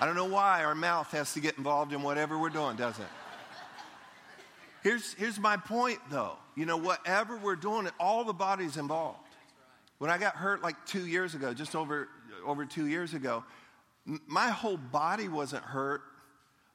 I 0.01 0.05
don't 0.07 0.15
know 0.15 0.25
why 0.25 0.63
our 0.63 0.73
mouth 0.73 1.11
has 1.11 1.33
to 1.33 1.39
get 1.39 1.59
involved 1.59 1.93
in 1.93 2.01
whatever 2.01 2.39
we're 2.39 2.49
doing, 2.49 2.75
does 2.75 2.97
it? 2.97 3.05
Here's, 4.81 5.13
here's 5.13 5.39
my 5.39 5.55
point, 5.55 5.99
though. 6.09 6.37
You 6.55 6.65
know, 6.65 6.77
whatever 6.77 7.37
we're 7.37 7.55
doing, 7.55 7.87
all 7.99 8.23
the 8.23 8.33
body's 8.33 8.77
involved. 8.77 9.19
When 9.99 10.09
I 10.09 10.17
got 10.17 10.35
hurt 10.35 10.63
like 10.63 10.87
two 10.87 11.05
years 11.05 11.35
ago, 11.35 11.53
just 11.53 11.75
over, 11.75 12.07
over 12.43 12.65
two 12.65 12.87
years 12.87 13.13
ago, 13.13 13.43
my 14.05 14.49
whole 14.49 14.77
body 14.77 15.27
wasn't 15.27 15.63
hurt, 15.63 16.01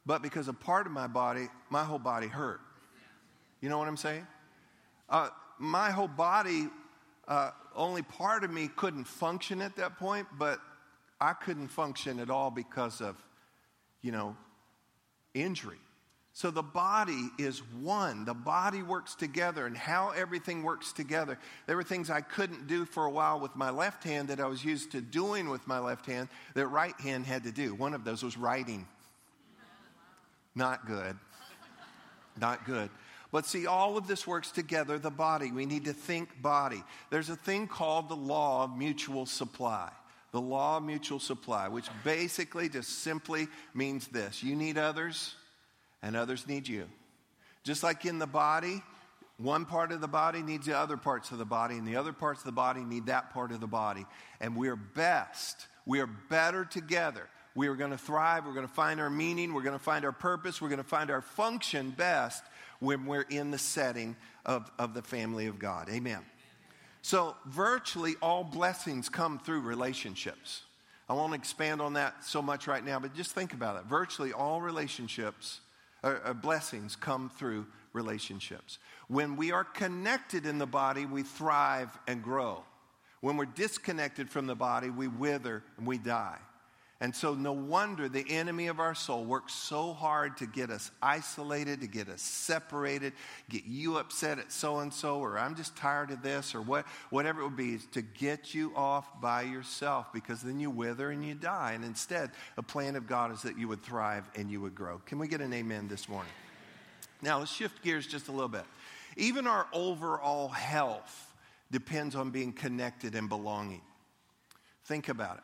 but 0.05 0.21
because 0.21 0.47
a 0.47 0.53
part 0.53 0.85
of 0.85 0.91
my 0.91 1.07
body, 1.07 1.47
my 1.69 1.83
whole 1.83 1.99
body 1.99 2.27
hurt. 2.27 2.61
You 3.61 3.69
know 3.69 3.77
what 3.77 3.87
I'm 3.87 3.97
saying? 3.97 4.25
Uh, 5.09 5.29
my 5.57 5.91
whole 5.91 6.07
body, 6.07 6.67
uh, 7.27 7.51
only 7.75 8.01
part 8.01 8.43
of 8.43 8.51
me 8.51 8.69
couldn't 8.75 9.05
function 9.05 9.61
at 9.61 9.75
that 9.77 9.97
point, 9.97 10.27
but 10.37 10.59
I 11.19 11.33
couldn't 11.33 11.69
function 11.69 12.19
at 12.19 12.29
all 12.29 12.51
because 12.51 13.01
of, 13.01 13.15
you 14.01 14.11
know, 14.11 14.35
injury. 15.33 15.79
So 16.33 16.51
the 16.51 16.61
body 16.61 17.29
is 17.39 17.59
one. 17.81 18.25
The 18.25 18.33
body 18.33 18.83
works 18.83 19.15
together, 19.15 19.65
and 19.65 19.77
how 19.77 20.09
everything 20.09 20.63
works 20.63 20.91
together. 20.91 21.39
There 21.65 21.77
were 21.77 21.83
things 21.83 22.09
I 22.09 22.19
couldn't 22.19 22.67
do 22.67 22.83
for 22.83 23.05
a 23.05 23.09
while 23.09 23.39
with 23.39 23.55
my 23.55 23.69
left 23.69 24.03
hand 24.03 24.27
that 24.27 24.41
I 24.41 24.47
was 24.47 24.63
used 24.63 24.91
to 24.91 25.01
doing 25.01 25.49
with 25.49 25.65
my 25.65 25.79
left 25.79 26.05
hand 26.05 26.27
that 26.53 26.67
right 26.67 26.99
hand 26.99 27.25
had 27.25 27.45
to 27.45 27.53
do. 27.53 27.73
One 27.73 27.93
of 27.93 28.03
those 28.03 28.21
was 28.21 28.35
writing. 28.35 28.85
Not 30.55 30.87
good. 30.87 31.17
Not 32.39 32.65
good. 32.65 32.89
But 33.31 33.45
see, 33.45 33.67
all 33.67 33.97
of 33.97 34.07
this 34.07 34.25
works 34.25 34.51
together 34.51 34.97
the 34.97 35.11
body. 35.11 35.51
We 35.51 35.65
need 35.65 35.85
to 35.85 35.93
think 35.93 36.41
body. 36.41 36.81
There's 37.09 37.29
a 37.29 37.35
thing 37.35 37.67
called 37.67 38.07
the 38.07 38.15
law 38.15 38.63
of 38.63 38.77
mutual 38.77 39.25
supply. 39.25 39.91
The 40.31 40.41
law 40.41 40.77
of 40.77 40.83
mutual 40.83 41.19
supply, 41.19 41.67
which 41.67 41.87
basically 42.03 42.69
just 42.69 42.99
simply 42.99 43.47
means 43.73 44.07
this 44.07 44.43
you 44.43 44.55
need 44.55 44.77
others, 44.77 45.33
and 46.01 46.15
others 46.15 46.47
need 46.47 46.67
you. 46.67 46.85
Just 47.63 47.83
like 47.83 48.05
in 48.05 48.19
the 48.19 48.27
body, 48.27 48.83
one 49.37 49.65
part 49.65 49.91
of 49.91 50.01
the 50.01 50.07
body 50.07 50.41
needs 50.41 50.65
the 50.65 50.77
other 50.77 50.97
parts 50.97 51.31
of 51.31 51.37
the 51.37 51.45
body, 51.45 51.75
and 51.75 51.87
the 51.87 51.95
other 51.95 52.13
parts 52.13 52.41
of 52.41 52.45
the 52.45 52.51
body 52.51 52.81
need 52.81 53.05
that 53.07 53.33
part 53.33 53.51
of 53.51 53.59
the 53.59 53.67
body. 53.67 54.05
And 54.41 54.55
we're 54.55 54.75
best, 54.75 55.67
we 55.85 55.99
are 55.99 56.07
better 56.07 56.65
together 56.65 57.29
we 57.55 57.67
are 57.67 57.75
going 57.75 57.91
to 57.91 57.97
thrive. 57.97 58.45
We're 58.45 58.53
going 58.53 58.67
to 58.67 58.73
find 58.73 58.99
our 58.99 59.09
meaning. 59.09 59.53
We're 59.53 59.63
going 59.63 59.77
to 59.77 59.83
find 59.83 60.03
our 60.03 60.11
purpose. 60.11 60.61
We're 60.61 60.69
going 60.69 60.77
to 60.77 60.83
find 60.83 61.09
our 61.09 61.21
function 61.21 61.91
best 61.91 62.43
when 62.79 63.05
we're 63.05 63.21
in 63.21 63.51
the 63.51 63.57
setting 63.57 64.17
of, 64.45 64.69
of 64.77 64.93
the 64.93 65.01
family 65.01 65.47
of 65.47 65.57
God. 65.57 65.89
Amen. 65.89 66.19
So, 67.01 67.35
virtually 67.45 68.15
all 68.21 68.43
blessings 68.43 69.09
come 69.09 69.39
through 69.39 69.61
relationships. 69.61 70.63
I 71.07 71.13
won't 71.13 71.35
expand 71.35 71.81
on 71.81 71.93
that 71.93 72.25
so 72.25 72.41
much 72.41 72.67
right 72.67 72.83
now, 72.83 72.99
but 72.99 73.13
just 73.13 73.31
think 73.31 73.53
about 73.53 73.77
it. 73.77 73.85
Virtually 73.85 74.33
all 74.33 74.59
relationships, 74.59 75.61
or, 76.03 76.19
or 76.25 76.33
blessings 76.33 76.95
come 76.95 77.29
through 77.29 77.67
relationships. 77.93 78.79
When 79.07 79.35
we 79.37 79.51
are 79.51 79.63
connected 79.63 80.45
in 80.47 80.57
the 80.57 80.65
body, 80.65 81.05
we 81.05 81.21
thrive 81.21 81.95
and 82.07 82.23
grow. 82.23 82.63
When 83.21 83.37
we're 83.37 83.45
disconnected 83.45 84.29
from 84.29 84.47
the 84.47 84.55
body, 84.55 84.89
we 84.89 85.07
wither 85.07 85.63
and 85.77 85.85
we 85.87 85.99
die. 85.99 86.37
And 87.01 87.13
so, 87.13 87.33
no 87.33 87.51
wonder 87.51 88.07
the 88.07 88.25
enemy 88.29 88.67
of 88.67 88.79
our 88.79 88.95
soul 88.95 89.25
works 89.25 89.53
so 89.53 89.91
hard 89.91 90.37
to 90.37 90.45
get 90.45 90.69
us 90.69 90.91
isolated, 91.01 91.81
to 91.81 91.87
get 91.87 92.07
us 92.07 92.21
separated, 92.21 93.11
get 93.49 93.65
you 93.65 93.97
upset 93.97 94.39
at 94.39 94.49
so 94.49 94.79
and 94.79 94.93
so, 94.93 95.19
or 95.19 95.37
I'm 95.37 95.55
just 95.55 95.75
tired 95.75 96.11
of 96.11 96.21
this, 96.21 96.55
or 96.55 96.61
what, 96.61 96.85
whatever 97.09 97.41
it 97.41 97.43
would 97.43 97.57
be, 97.57 97.73
is 97.73 97.85
to 97.87 98.01
get 98.01 98.53
you 98.53 98.71
off 98.77 99.19
by 99.19 99.41
yourself 99.41 100.13
because 100.13 100.41
then 100.41 100.57
you 100.61 100.69
wither 100.69 101.11
and 101.11 101.25
you 101.25 101.35
die. 101.35 101.73
And 101.73 101.83
instead, 101.83 102.31
the 102.55 102.63
plan 102.63 102.95
of 102.95 103.07
God 103.07 103.33
is 103.33 103.41
that 103.41 103.57
you 103.57 103.67
would 103.67 103.83
thrive 103.83 104.23
and 104.35 104.49
you 104.49 104.61
would 104.61 104.73
grow. 104.73 104.99
Can 104.99 105.19
we 105.19 105.27
get 105.27 105.41
an 105.41 105.51
amen 105.51 105.89
this 105.89 106.07
morning? 106.07 106.31
Now, 107.21 107.39
let's 107.39 107.51
shift 107.51 107.83
gears 107.83 108.07
just 108.07 108.29
a 108.29 108.31
little 108.31 108.47
bit. 108.47 108.63
Even 109.17 109.47
our 109.47 109.67
overall 109.73 110.47
health 110.47 111.33
depends 111.71 112.15
on 112.15 112.29
being 112.29 112.53
connected 112.53 113.15
and 113.15 113.27
belonging. 113.27 113.81
Think 114.85 115.09
about 115.09 115.37
it. 115.37 115.43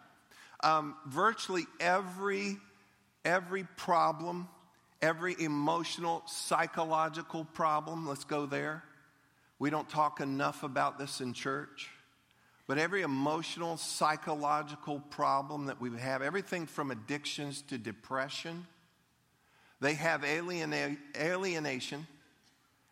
Um, 0.63 0.95
virtually 1.07 1.65
every, 1.79 2.57
every 3.25 3.63
problem, 3.77 4.47
every 5.01 5.35
emotional, 5.39 6.23
psychological 6.27 7.45
problem, 7.45 8.07
let's 8.07 8.23
go 8.23 8.45
there. 8.45 8.83
We 9.59 9.69
don't 9.69 9.89
talk 9.89 10.21
enough 10.21 10.63
about 10.63 10.97
this 10.99 11.21
in 11.21 11.33
church. 11.33 11.89
But 12.67 12.77
every 12.77 13.01
emotional, 13.01 13.77
psychological 13.77 14.99
problem 15.09 15.65
that 15.65 15.81
we 15.81 15.91
have, 15.99 16.21
everything 16.21 16.67
from 16.67 16.89
addictions 16.89 17.61
to 17.63 17.77
depression, 17.77 18.65
they 19.81 19.95
have 19.95 20.21
aliena- 20.21 20.97
alienation 21.19 22.07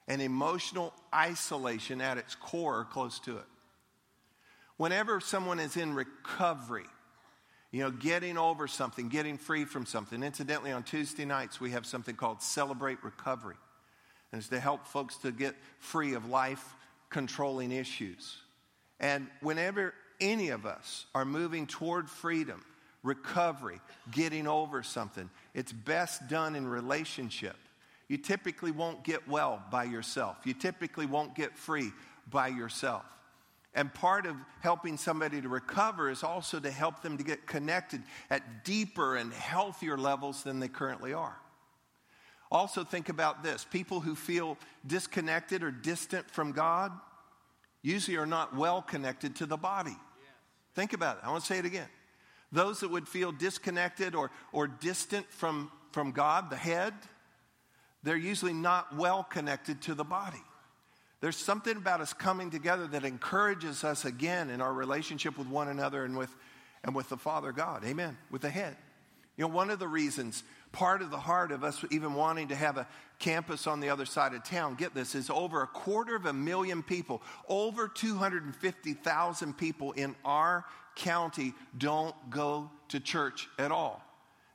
and 0.08 0.22
emotional 0.22 0.94
isolation 1.14 2.02
at 2.02 2.18
its 2.18 2.36
core 2.36 2.80
or 2.80 2.84
close 2.84 3.20
to 3.20 3.38
it. 3.38 3.46
Whenever 4.78 5.20
someone 5.20 5.60
is 5.60 5.78
in 5.78 5.94
recovery, 5.94 6.88
you 7.72 7.82
know, 7.84 7.92
getting 7.92 8.38
over 8.38 8.68
something, 8.68 9.10
getting 9.10 9.38
free 9.38 9.66
from 9.66 9.86
something. 9.86 10.24
Incidentally, 10.24 10.72
on 10.72 10.84
Tuesday 10.84 11.26
nights, 11.26 11.62
we 11.62 11.72
have 11.72 11.86
something 11.86 12.16
called 12.16 12.42
Celebrate 12.42 13.04
Recovery. 13.04 13.56
And 14.32 14.40
it's 14.40 14.50
to 14.50 14.60
help 14.60 14.88
folks 14.88 15.18
to 15.18 15.32
get 15.32 15.56
free 15.80 16.14
of 16.14 16.28
life 16.28 16.76
controlling 17.10 17.72
issues. 17.72 18.38
And 19.00 19.28
whenever 19.42 19.94
any 20.20 20.50
of 20.50 20.66
us 20.66 21.06
are 21.16 21.26
moving 21.26 21.68
toward 21.68 22.10
freedom, 22.10 22.64
recovery, 23.04 23.80
getting 24.12 24.48
over 24.48 24.84
something, 24.84 25.30
it's 25.54 25.72
best 25.72 26.28
done 26.28 26.56
in 26.56 26.68
relationship. 26.68 27.56
You 28.08 28.18
typically 28.18 28.72
won't 28.72 29.04
get 29.04 29.28
well 29.28 29.64
by 29.72 29.84
yourself. 29.84 30.38
You 30.44 30.54
typically 30.54 31.06
won't 31.06 31.36
get 31.36 31.58
free 31.58 31.92
by 32.30 32.48
yourself. 32.48 33.06
And 33.80 33.94
part 33.94 34.26
of 34.26 34.36
helping 34.60 34.98
somebody 34.98 35.40
to 35.40 35.48
recover 35.48 36.10
is 36.10 36.22
also 36.22 36.60
to 36.60 36.70
help 36.70 37.02
them 37.02 37.18
to 37.18 37.24
get 37.24 37.48
connected 37.48 38.04
at 38.30 38.66
deeper 38.66 39.16
and 39.16 39.32
healthier 39.32 39.98
levels 39.98 40.44
than 40.44 40.60
they 40.60 40.68
currently 40.68 41.14
are. 41.14 41.38
Also, 42.52 42.84
think 42.84 43.08
about 43.08 43.42
this 43.42 43.66
people 43.72 44.02
who 44.02 44.16
feel 44.16 44.58
disconnected 44.86 45.64
or 45.64 45.72
distant 45.72 46.30
from 46.30 46.52
God 46.52 46.92
usually 47.82 48.18
are 48.18 48.26
not 48.26 48.54
well 48.54 48.82
connected 48.82 49.38
to 49.38 49.46
the 49.46 49.56
body. 49.56 49.96
Think 50.76 50.92
about 50.92 51.20
it. 51.20 51.24
I 51.24 51.32
want 51.32 51.46
to 51.46 51.48
say 51.48 51.60
it 51.60 51.66
again. 51.66 51.88
Those 52.52 52.82
that 52.82 52.92
would 52.92 53.08
feel 53.08 53.32
disconnected 53.32 54.14
or, 54.14 54.30
or 54.52 54.68
distant 54.68 55.26
from, 55.32 55.72
from 55.94 56.12
God, 56.12 56.50
the 56.50 56.58
head, 56.58 56.94
they're 58.04 58.18
usually 58.18 58.52
not 58.52 58.94
well 58.98 59.24
connected 59.24 59.82
to 59.84 59.94
the 59.94 60.04
body. 60.04 60.44
There's 61.22 61.36
something 61.36 61.76
about 61.76 62.02
us 62.02 62.14
coming 62.14 62.50
together 62.50 62.88
that 62.88 63.04
encourages 63.04 63.84
us 63.84 64.06
again 64.06 64.50
in 64.50 64.62
our 64.62 64.74
relationship 64.74 65.38
with 65.38 65.48
one 65.48 65.68
another 65.68 66.06
and 66.06 66.18
with, 66.18 66.34
and 66.84 66.96
with 66.96 67.10
the 67.10 67.18
Father 67.18 67.52
God. 67.52 67.84
Amen. 67.84 68.18
With 68.32 68.42
the 68.42 68.50
head. 68.50 68.78
You 69.36 69.44
know, 69.44 69.54
one 69.54 69.70
of 69.70 69.80
the 69.80 69.88
reasons, 69.88 70.44
part 70.72 71.02
of 71.02 71.12
the 71.12 71.18
heart 71.18 71.52
of 71.52 71.64
us 71.64 71.84
even 71.92 72.14
wanting 72.14 72.50
to 72.50 72.56
have 72.56 72.78
a 72.78 72.88
campus 73.20 73.68
on 73.68 73.80
the 73.80 73.90
other 73.90 74.06
side 74.06 74.34
of 74.34 74.44
town, 74.44 74.76
get 74.76 74.94
this, 74.94 75.16
is 75.16 75.30
over 75.30 75.62
a 75.62 75.68
quarter 75.68 76.16
of 76.16 76.26
a 76.26 76.34
million 76.34 76.84
people, 76.84 77.22
over 77.48 77.88
250,000 77.88 79.58
people 79.58 79.92
in 79.94 80.16
our 80.24 80.66
county 80.96 81.54
don't 81.78 82.16
go 82.30 82.70
to 82.90 83.00
church 83.00 83.48
at 83.58 83.72
all. 83.72 84.02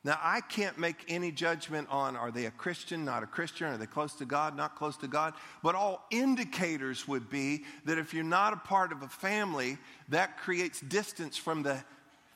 Now, 0.05 0.19
I 0.23 0.43
can't 0.43 0.79
make 0.79 0.97
any 1.09 1.33
judgment 1.33 1.89
on 1.91 2.15
are 2.15 2.31
they 2.31 2.45
a 2.45 2.51
Christian, 2.51 3.07
not 3.07 3.23
a 3.23 3.27
Christian, 3.27 3.69
are 3.69 3.79
they 3.79 3.87
close 3.87 4.13
to 4.17 4.27
God, 4.27 4.55
not 4.55 4.77
close 4.77 4.99
to 4.99 5.09
God, 5.09 5.33
but 5.63 5.75
all 5.75 6.07
indicators 6.11 7.09
would 7.09 7.31
be 7.31 7.65
that 7.87 7.97
if 7.97 8.13
you're 8.13 8.23
not 8.23 8.53
a 8.53 8.57
part 8.57 8.93
of 8.93 9.03
a 9.03 9.09
family, 9.09 9.79
that 10.11 10.37
creates 10.37 10.81
distance 10.81 11.37
from 11.37 11.63
the 11.63 11.83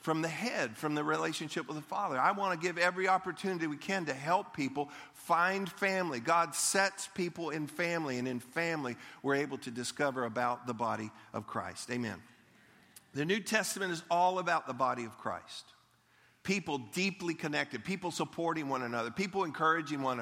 from 0.01 0.23
the 0.23 0.29
head, 0.29 0.77
from 0.77 0.95
the 0.95 1.03
relationship 1.03 1.67
with 1.67 1.77
the 1.77 1.83
Father. 1.83 2.19
I 2.19 2.31
want 2.31 2.59
to 2.59 2.67
give 2.67 2.79
every 2.79 3.09
opportunity 3.09 3.67
we 3.67 3.77
can 3.77 4.07
to 4.07 4.15
help 4.15 4.55
people 4.55 4.89
find 5.13 5.69
family. 5.69 6.21
God 6.21 6.55
sets 6.55 7.09
people 7.15 7.51
in 7.51 7.67
family, 7.67 8.17
and 8.19 8.27
in 8.27 8.39
family, 8.39 8.97
we're 9.23 9.35
able 9.35 9.59
to 9.59 9.73
discover 9.73 10.25
about 10.25 10.69
the 10.69 10.73
body 10.73 11.11
of 11.35 11.49
Christ. 11.49 11.91
Amen. 11.91 12.23
The 13.13 13.25
New 13.25 13.41
Testament 13.41 13.93
is 13.93 14.03
all 14.09 14.39
about 14.39 14.69
the 14.69 14.73
body 14.73 15.05
of 15.05 15.19
Christ 15.19 15.65
people 16.49 16.79
deeply 16.79 17.35
connected, 17.35 17.85
people 17.85 18.11
supporting 18.11 18.71
one 18.71 18.83
another, 18.83 19.11
people 19.11 19.45
encouraging 19.45 20.01
one 20.01 20.19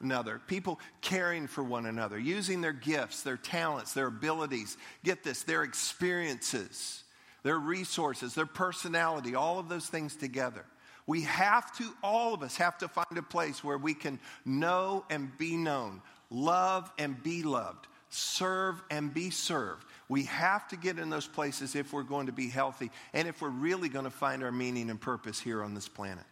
another, 0.00 0.40
people 0.46 0.80
caring 1.02 1.46
for 1.46 1.62
one 1.62 1.84
another, 1.84 2.18
using 2.18 2.62
their 2.62 2.72
gifts, 2.72 3.22
their 3.22 3.36
talents, 3.36 3.92
their 3.92 4.06
abilities, 4.06 4.78
get 5.04 5.22
this, 5.22 5.42
their 5.42 5.64
experiences, 5.64 7.04
their 7.42 7.58
resources, 7.58 8.34
their 8.34 8.46
personality, 8.46 9.34
all 9.34 9.58
of 9.58 9.68
those 9.68 9.86
things 9.86 10.16
together. 10.16 10.64
We 11.06 11.20
have 11.22 11.76
to, 11.76 11.84
all 12.02 12.32
of 12.32 12.42
us 12.42 12.56
have 12.56 12.78
to 12.78 12.88
find 12.88 13.18
a 13.18 13.22
place 13.22 13.62
where 13.62 13.76
we 13.76 13.92
can 13.92 14.18
know 14.46 15.04
and 15.10 15.36
be 15.36 15.58
known, 15.58 16.00
love 16.30 16.90
and 16.98 17.22
be 17.22 17.42
loved, 17.42 17.86
serve 18.10 18.82
and 18.90 19.12
be 19.12 19.30
served. 19.30 19.84
We 20.08 20.24
have 20.24 20.68
to 20.68 20.76
get 20.76 20.98
in 20.98 21.10
those 21.10 21.26
places 21.26 21.74
if 21.74 21.92
we're 21.92 22.02
going 22.02 22.26
to 22.26 22.32
be 22.32 22.48
healthy 22.48 22.90
and 23.12 23.26
if 23.26 23.42
we're 23.42 23.48
really 23.48 23.88
going 23.88 24.04
to 24.04 24.10
find 24.10 24.42
our 24.42 24.52
meaning 24.52 24.90
and 24.90 25.00
purpose 25.00 25.40
here 25.40 25.62
on 25.62 25.74
this 25.74 25.88
planet. 25.88 26.24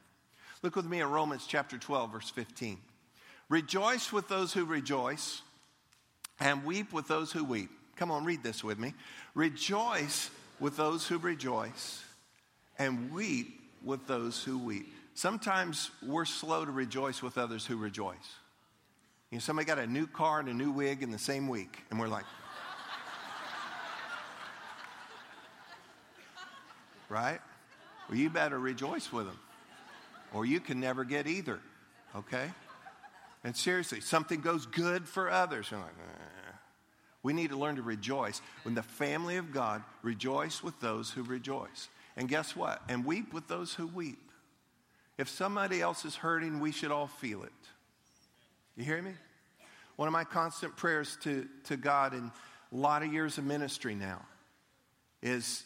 Look 0.62 0.76
with 0.76 0.86
me 0.86 1.00
at 1.00 1.08
Romans 1.08 1.44
chapter 1.46 1.76
12, 1.76 2.12
verse 2.12 2.30
15. 2.30 2.78
Rejoice 3.48 4.12
with 4.12 4.28
those 4.28 4.52
who 4.52 4.64
rejoice 4.64 5.42
and 6.40 6.64
weep 6.64 6.92
with 6.92 7.08
those 7.08 7.32
who 7.32 7.44
weep. 7.44 7.70
Come 7.96 8.10
on, 8.10 8.24
read 8.24 8.42
this 8.42 8.64
with 8.64 8.78
me. 8.78 8.94
Rejoice 9.34 10.30
with 10.60 10.76
those 10.76 11.06
who 11.06 11.18
rejoice 11.18 12.02
and 12.78 13.12
weep 13.12 13.60
with 13.84 14.06
those 14.06 14.42
who 14.42 14.58
weep. 14.58 14.92
Sometimes 15.14 15.90
we're 16.02 16.24
slow 16.24 16.64
to 16.64 16.70
rejoice 16.70 17.22
with 17.22 17.38
others 17.38 17.66
who 17.66 17.76
rejoice. 17.76 18.16
You 19.34 19.38
know, 19.38 19.42
somebody 19.42 19.66
got 19.66 19.80
a 19.80 19.86
new 19.88 20.06
car 20.06 20.38
and 20.38 20.48
a 20.48 20.54
new 20.54 20.70
wig 20.70 21.02
in 21.02 21.10
the 21.10 21.18
same 21.18 21.48
week, 21.48 21.82
and 21.90 21.98
we're 21.98 22.06
like, 22.06 22.24
right? 27.08 27.40
Well, 28.08 28.16
you 28.16 28.30
better 28.30 28.60
rejoice 28.60 29.12
with 29.12 29.26
them, 29.26 29.40
or 30.32 30.46
you 30.46 30.60
can 30.60 30.78
never 30.78 31.02
get 31.02 31.26
either, 31.26 31.58
okay? 32.14 32.48
And 33.42 33.56
seriously, 33.56 34.00
something 34.00 34.40
goes 34.40 34.66
good 34.66 35.08
for 35.08 35.28
others. 35.28 35.72
Like, 35.72 35.80
eh. 35.80 36.52
We 37.24 37.32
need 37.32 37.50
to 37.50 37.56
learn 37.56 37.74
to 37.74 37.82
rejoice. 37.82 38.40
When 38.62 38.76
the 38.76 38.84
family 38.84 39.36
of 39.38 39.50
God 39.52 39.82
rejoice 40.02 40.62
with 40.62 40.78
those 40.78 41.10
who 41.10 41.24
rejoice. 41.24 41.88
And 42.16 42.28
guess 42.28 42.54
what? 42.54 42.82
And 42.88 43.04
weep 43.04 43.34
with 43.34 43.48
those 43.48 43.74
who 43.74 43.88
weep. 43.88 44.30
If 45.18 45.28
somebody 45.28 45.80
else 45.80 46.04
is 46.04 46.14
hurting, 46.14 46.60
we 46.60 46.70
should 46.70 46.92
all 46.92 47.08
feel 47.08 47.42
it. 47.42 47.50
You 48.76 48.84
hear 48.84 49.00
me? 49.00 49.12
One 49.96 50.08
of 50.08 50.12
my 50.12 50.24
constant 50.24 50.76
prayers 50.76 51.16
to, 51.22 51.46
to 51.64 51.76
God 51.76 52.14
in 52.14 52.30
a 52.72 52.76
lot 52.76 53.02
of 53.02 53.12
years 53.12 53.38
of 53.38 53.44
ministry 53.44 53.94
now 53.94 54.20
is 55.22 55.62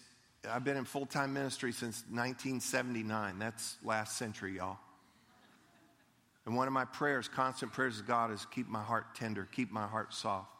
I've 0.48 0.64
been 0.64 0.76
in 0.76 0.84
full 0.84 1.06
time 1.06 1.32
ministry 1.32 1.72
since 1.72 2.02
1979. 2.10 3.38
That's 3.38 3.76
last 3.82 4.18
century, 4.18 4.56
y'all. 4.56 4.78
And 6.44 6.56
one 6.56 6.66
of 6.66 6.72
my 6.72 6.84
prayers, 6.84 7.28
constant 7.28 7.72
prayers 7.72 7.98
to 7.98 8.04
God, 8.04 8.30
is 8.30 8.46
keep 8.50 8.68
my 8.68 8.82
heart 8.82 9.14
tender, 9.14 9.48
keep 9.50 9.70
my 9.70 9.86
heart 9.86 10.14
soft. 10.14 10.50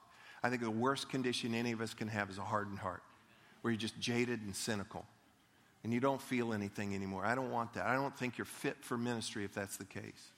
I 0.42 0.50
think 0.50 0.62
the 0.62 0.70
worst 0.70 1.08
condition 1.08 1.54
any 1.54 1.72
of 1.72 1.80
us 1.80 1.94
can 1.94 2.08
have 2.08 2.30
is 2.30 2.38
a 2.38 2.42
hardened 2.42 2.78
heart, 2.78 3.02
where 3.62 3.72
you're 3.72 3.80
just 3.80 3.98
jaded 3.98 4.42
and 4.42 4.54
cynical, 4.54 5.06
and 5.84 5.92
you 5.92 6.00
don't 6.00 6.20
feel 6.20 6.52
anything 6.52 6.94
anymore. 6.94 7.24
I 7.24 7.34
don't 7.34 7.50
want 7.50 7.74
that. 7.74 7.86
I 7.86 7.94
don't 7.94 8.16
think 8.16 8.38
you're 8.38 8.44
fit 8.44 8.76
for 8.82 8.98
ministry 8.98 9.44
if 9.44 9.54
that's 9.54 9.76
the 9.76 9.84
case. 9.84 10.32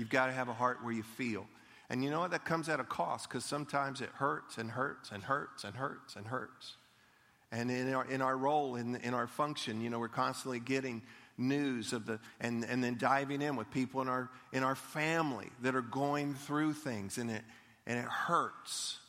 You've 0.00 0.08
got 0.08 0.28
to 0.28 0.32
have 0.32 0.48
a 0.48 0.54
heart 0.54 0.82
where 0.82 0.94
you 0.94 1.02
feel. 1.02 1.46
And 1.90 2.02
you 2.02 2.08
know 2.08 2.20
what? 2.20 2.30
That 2.30 2.46
comes 2.46 2.70
at 2.70 2.80
a 2.80 2.84
cost 2.84 3.28
because 3.28 3.44
sometimes 3.44 4.00
it 4.00 4.08
hurts 4.14 4.56
and 4.56 4.70
hurts 4.70 5.10
and 5.12 5.22
hurts 5.22 5.62
and 5.62 5.76
hurts 5.76 6.16
and 6.16 6.26
hurts. 6.26 6.76
And 7.52 7.70
in 7.70 7.92
our, 7.92 8.06
in 8.10 8.22
our 8.22 8.34
role, 8.34 8.76
in, 8.76 8.96
in 8.96 9.12
our 9.12 9.26
function, 9.26 9.82
you 9.82 9.90
know, 9.90 9.98
we're 9.98 10.08
constantly 10.08 10.58
getting 10.58 11.02
news 11.36 11.92
of 11.92 12.06
the 12.06 12.18
and, 12.40 12.64
and 12.64 12.82
then 12.82 12.96
diving 12.96 13.42
in 13.42 13.56
with 13.56 13.70
people 13.70 14.00
in 14.00 14.08
our 14.08 14.30
in 14.54 14.62
our 14.62 14.74
family 14.74 15.50
that 15.60 15.74
are 15.74 15.82
going 15.82 16.32
through 16.34 16.72
things 16.72 17.18
and 17.18 17.30
it 17.30 17.42
and 17.86 17.98
it 17.98 18.06
hurts. 18.06 19.00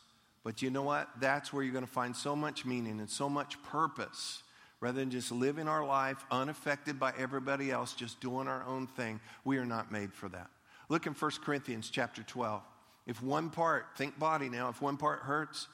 But 0.43 0.61
you 0.61 0.71
know 0.71 0.83
what? 0.83 1.07
That's 1.21 1.53
where 1.53 1.63
you're 1.63 1.71
going 1.71 1.85
to 1.85 1.91
find 1.91 2.13
so 2.13 2.35
much 2.35 2.65
meaning 2.65 2.99
and 2.99 3.09
so 3.09 3.29
much 3.29 3.63
purpose 3.63 4.43
rather 4.81 4.99
than 4.99 5.09
just 5.09 5.31
living 5.31 5.69
our 5.69 5.85
life 5.85 6.25
unaffected 6.31 6.99
by 6.99 7.13
everybody 7.17 7.71
else, 7.71 7.93
just 7.93 8.19
doing 8.19 8.49
our 8.49 8.65
own 8.65 8.87
thing. 8.87 9.21
We 9.45 9.57
are 9.57 9.65
not 9.65 9.89
made 9.89 10.13
for 10.13 10.27
that. 10.27 10.49
Look 10.91 11.07
in 11.07 11.13
1 11.13 11.31
Corinthians 11.45 11.89
chapter 11.89 12.21
12. 12.21 12.61
If 13.07 13.23
one 13.23 13.49
part, 13.49 13.85
think 13.95 14.19
body 14.19 14.49
now, 14.49 14.67
if 14.67 14.81
one 14.81 14.97
part 14.97 15.19
hurts, 15.19 15.69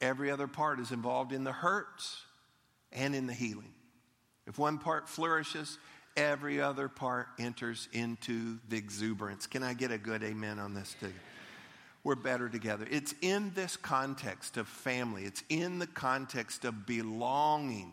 every 0.00 0.30
other 0.30 0.46
part 0.46 0.78
is 0.78 0.92
involved 0.92 1.32
in 1.32 1.42
the 1.42 1.50
hurts 1.50 2.22
and 2.92 3.12
in 3.12 3.26
the 3.26 3.32
healing. 3.32 3.74
If 4.46 4.60
one 4.60 4.78
part 4.78 5.08
flourishes, 5.08 5.76
every 6.16 6.60
other 6.60 6.88
part 6.88 7.26
enters 7.36 7.88
into 7.92 8.60
the 8.68 8.76
exuberance. 8.76 9.48
Can 9.48 9.64
I 9.64 9.74
get 9.74 9.90
a 9.90 9.98
good 9.98 10.22
amen 10.22 10.60
on 10.60 10.72
this 10.72 10.94
too? 11.00 11.12
We're 12.04 12.14
better 12.14 12.48
together. 12.48 12.86
It's 12.88 13.12
in 13.22 13.50
this 13.56 13.76
context 13.76 14.56
of 14.56 14.68
family, 14.68 15.24
it's 15.24 15.42
in 15.48 15.80
the 15.80 15.88
context 15.88 16.64
of 16.64 16.86
belonging 16.86 17.92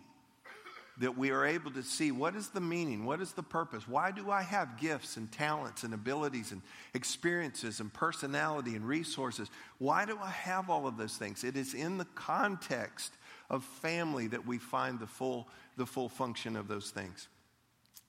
that 1.00 1.18
we 1.18 1.30
are 1.30 1.46
able 1.46 1.70
to 1.72 1.84
see 1.84 2.12
what 2.12 2.36
is 2.36 2.50
the 2.50 2.62
meaning, 2.62 3.06
what 3.06 3.22
is 3.22 3.34
the 3.34 3.44
purpose, 3.44 3.88
why 3.88 4.12
do 4.12 4.32
I 4.32 4.42
have 4.42 4.80
gifts 4.80 5.18
and 5.18 5.32
talents 5.32 5.84
and 5.84 5.94
abilities 5.94 6.52
and 6.52 6.62
experiences 6.94 7.80
and 7.80 7.94
personality 7.94 8.76
and 8.76 8.86
resources? 8.88 9.50
Why 9.78 10.06
do 10.06 10.18
I 10.22 10.30
have 10.30 10.70
all 10.70 10.88
of 10.88 10.98
those 10.98 11.16
things? 11.16 11.44
It 11.44 11.56
is 11.56 11.74
in 11.74 11.98
the 11.98 12.08
context 12.16 13.14
of 13.50 13.64
family 13.64 14.28
that 14.28 14.46
we 14.46 14.58
find 14.58 15.00
the 15.00 15.08
full, 15.08 15.48
the 15.78 15.86
full 15.86 16.10
function 16.10 16.56
of 16.56 16.68
those 16.68 16.90
things. 16.90 17.28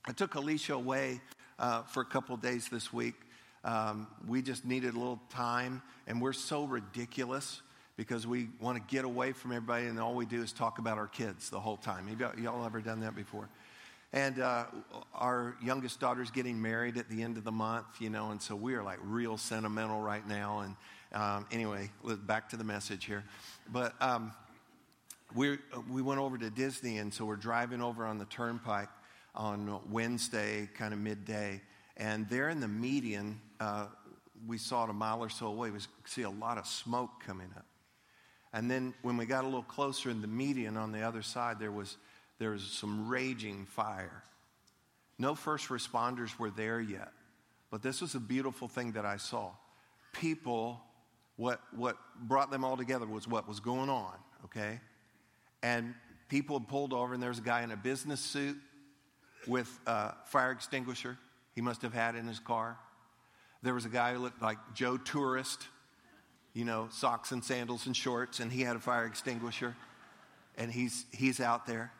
I 0.05 0.11
took 0.11 0.35
Alicia 0.35 0.73
away 0.73 1.21
uh, 1.59 1.83
for 1.83 2.01
a 2.01 2.05
couple 2.05 2.35
days 2.37 2.69
this 2.69 2.91
week. 2.91 3.15
Um, 3.63 4.07
we 4.27 4.41
just 4.41 4.65
needed 4.65 4.95
a 4.95 4.97
little 4.97 5.21
time, 5.29 5.81
and 6.07 6.21
we're 6.21 6.33
so 6.33 6.63
ridiculous 6.63 7.61
because 7.99 8.25
we 8.25 8.47
want 8.61 8.77
to 8.77 8.95
get 8.95 9.03
away 9.03 9.33
from 9.33 9.51
everybody, 9.51 9.87
and 9.87 9.99
all 9.99 10.15
we 10.15 10.25
do 10.25 10.41
is 10.41 10.53
talk 10.53 10.79
about 10.79 10.97
our 10.97 11.07
kids 11.07 11.49
the 11.49 11.59
whole 11.59 11.75
time. 11.75 12.07
Have 12.07 12.39
y'all 12.39 12.65
ever 12.65 12.79
done 12.79 13.01
that 13.01 13.13
before? 13.13 13.49
And 14.13 14.39
uh, 14.39 14.67
our 15.13 15.57
youngest 15.61 15.99
daughter's 15.99 16.31
getting 16.31 16.61
married 16.61 16.97
at 16.97 17.09
the 17.09 17.21
end 17.21 17.35
of 17.35 17.43
the 17.43 17.51
month, 17.51 17.87
you 17.99 18.09
know, 18.09 18.31
and 18.31 18.41
so 18.41 18.55
we 18.55 18.73
are 18.75 18.83
like 18.83 18.99
real 19.03 19.35
sentimental 19.35 19.99
right 19.99 20.25
now. 20.25 20.59
And 20.59 20.75
um, 21.21 21.45
anyway, 21.51 21.91
back 22.25 22.47
to 22.51 22.55
the 22.55 22.63
message 22.63 23.03
here. 23.03 23.25
But 23.69 24.01
um, 24.01 24.31
we 25.35 25.57
we 25.91 26.01
went 26.01 26.21
over 26.21 26.37
to 26.37 26.49
Disney, 26.49 26.99
and 26.99 27.13
so 27.13 27.25
we're 27.25 27.35
driving 27.35 27.81
over 27.81 28.05
on 28.05 28.17
the 28.17 28.25
turnpike 28.25 28.87
on 29.35 29.77
Wednesday, 29.91 30.69
kind 30.73 30.93
of 30.93 31.01
midday. 31.01 31.59
And 31.97 32.29
there 32.29 32.47
in 32.47 32.61
the 32.61 32.67
median, 32.69 33.41
uh, 33.59 33.87
we 34.47 34.57
saw 34.57 34.85
it 34.85 34.89
a 34.89 34.93
mile 34.93 35.21
or 35.21 35.27
so 35.27 35.47
away, 35.47 35.69
we 35.69 35.79
see 36.05 36.21
a 36.21 36.29
lot 36.29 36.57
of 36.57 36.65
smoke 36.65 37.11
coming 37.25 37.49
up. 37.57 37.65
And 38.53 38.69
then 38.69 38.93
when 39.01 39.17
we 39.17 39.25
got 39.25 39.43
a 39.43 39.47
little 39.47 39.63
closer 39.63 40.09
in 40.09 40.21
the 40.21 40.27
median 40.27 40.77
on 40.77 40.91
the 40.91 41.01
other 41.01 41.21
side, 41.21 41.59
there 41.59 41.71
was, 41.71 41.97
there 42.39 42.51
was 42.51 42.63
some 42.63 43.07
raging 43.07 43.65
fire. 43.65 44.23
No 45.17 45.35
first 45.35 45.67
responders 45.67 46.37
were 46.39 46.49
there 46.49 46.79
yet. 46.79 47.11
But 47.69 47.83
this 47.83 48.01
was 48.01 48.15
a 48.15 48.19
beautiful 48.19 48.67
thing 48.67 48.93
that 48.93 49.05
I 49.05 49.17
saw. 49.17 49.51
People, 50.13 50.81
what, 51.35 51.61
what 51.75 51.97
brought 52.21 52.49
them 52.49 52.63
all 52.63 52.77
together 52.77 53.05
was 53.05 53.27
what 53.27 53.47
was 53.47 53.59
going 53.59 53.89
on, 53.89 54.13
okay? 54.45 54.79
And 55.61 55.93
people 56.29 56.59
pulled 56.59 56.93
over, 56.93 57.13
and 57.13 57.21
there 57.21 57.29
was 57.29 57.39
a 57.39 57.43
guy 57.43 57.61
in 57.61 57.71
a 57.71 57.77
business 57.77 58.19
suit 58.19 58.57
with 59.45 59.79
a 59.85 60.13
fire 60.25 60.51
extinguisher 60.51 61.17
he 61.53 61.61
must 61.61 61.81
have 61.83 61.93
had 61.93 62.15
in 62.15 62.25
his 62.25 62.39
car. 62.39 62.77
There 63.61 63.73
was 63.73 63.85
a 63.85 63.89
guy 63.89 64.13
who 64.13 64.19
looked 64.19 64.41
like 64.41 64.57
Joe 64.73 64.97
Tourist, 64.97 65.67
you 66.53 66.65
know, 66.65 66.87
socks 66.91 67.31
and 67.31 67.43
sandals 67.43 67.85
and 67.85 67.95
shorts, 67.95 68.39
and 68.39 68.51
he 68.51 68.61
had 68.61 68.75
a 68.75 68.79
fire 68.79 69.05
extinguisher, 69.05 69.75
and 70.57 70.71
he's, 70.71 71.05
he's 71.11 71.39
out 71.39 71.65
there. 71.65 71.91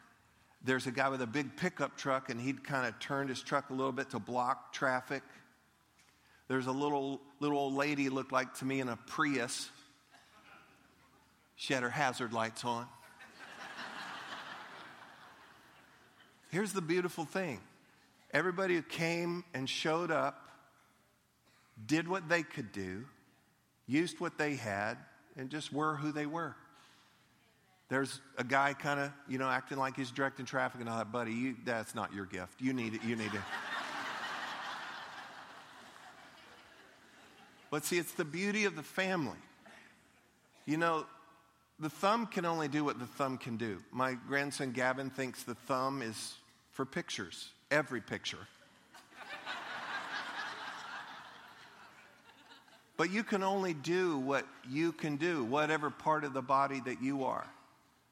There's 0.63 0.87
a 0.87 0.91
guy 0.91 1.09
with 1.09 1.21
a 1.21 1.27
big 1.27 1.55
pickup 1.55 1.97
truck, 1.97 2.29
and 2.29 2.39
he'd 2.39 2.63
kind 2.63 2.87
of 2.87 2.99
turned 2.99 3.29
his 3.29 3.41
truck 3.41 3.69
a 3.69 3.73
little 3.73 3.91
bit 3.91 4.09
to 4.11 4.19
block 4.19 4.73
traffic. 4.73 5.23
There's 6.47 6.67
a 6.67 6.71
little, 6.71 7.21
little 7.39 7.57
old 7.57 7.75
lady 7.75 8.09
looked 8.09 8.31
like 8.31 8.55
to 8.55 8.65
me 8.65 8.79
in 8.79 8.89
a 8.89 8.97
Prius. 8.97 9.69
She 11.55 11.73
had 11.73 11.83
her 11.83 11.89
hazard 11.89 12.33
lights 12.33 12.65
on. 12.65 12.87
Here's 16.51 16.73
the 16.73 16.81
beautiful 16.81 17.25
thing 17.25 17.59
everybody 18.31 18.75
who 18.75 18.81
came 18.81 19.43
and 19.53 19.69
showed 19.69 20.11
up 20.11 20.49
did 21.85 22.07
what 22.07 22.27
they 22.27 22.43
could 22.43 22.71
do, 22.71 23.05
used 23.89 24.19
what 24.19 24.37
they 24.37 24.55
had, 24.55 24.97
and 25.35 25.49
just 25.49 25.73
were 25.73 25.95
who 25.95 26.11
they 26.11 26.27
were. 26.27 26.55
There's 27.89 28.21
a 28.37 28.43
guy 28.43 28.73
kind 28.73 28.99
of, 28.99 29.11
you 29.27 29.39
know, 29.39 29.49
acting 29.49 29.79
like 29.79 29.95
he's 29.95 30.11
directing 30.11 30.45
traffic 30.45 30.79
and 30.79 30.87
all 30.87 30.99
that, 30.99 31.11
buddy, 31.11 31.33
you, 31.33 31.55
that's 31.65 31.95
not 31.95 32.13
your 32.13 32.25
gift. 32.25 32.61
You 32.61 32.71
need 32.71 32.93
it. 32.93 33.03
You 33.03 33.15
need 33.15 33.33
it. 33.33 33.41
but 37.71 37.83
see, 37.83 37.97
it's 37.97 38.11
the 38.11 38.25
beauty 38.25 38.65
of 38.65 38.75
the 38.75 38.83
family. 38.83 39.39
You 40.67 40.77
know, 40.77 41.07
the 41.79 41.89
thumb 41.89 42.27
can 42.27 42.45
only 42.45 42.67
do 42.67 42.83
what 42.83 42.99
the 42.99 43.07
thumb 43.07 43.39
can 43.39 43.57
do. 43.57 43.81
My 43.91 44.13
grandson 44.27 44.71
Gavin 44.71 45.09
thinks 45.09 45.41
the 45.41 45.55
thumb 45.55 46.03
is 46.03 46.35
for 46.71 46.85
pictures, 46.85 47.49
every 47.71 48.01
picture. 48.01 48.47
But 52.99 53.11
you 53.11 53.23
can 53.23 53.43
only 53.43 53.73
do 53.73 54.17
what 54.17 54.45
you 54.69 54.91
can 54.91 55.15
do, 55.15 55.45
whatever 55.45 55.89
part 55.89 56.25
of 56.25 56.33
the 56.33 56.41
body 56.41 56.81
that 56.81 57.01
you 57.01 57.23
are. 57.23 57.47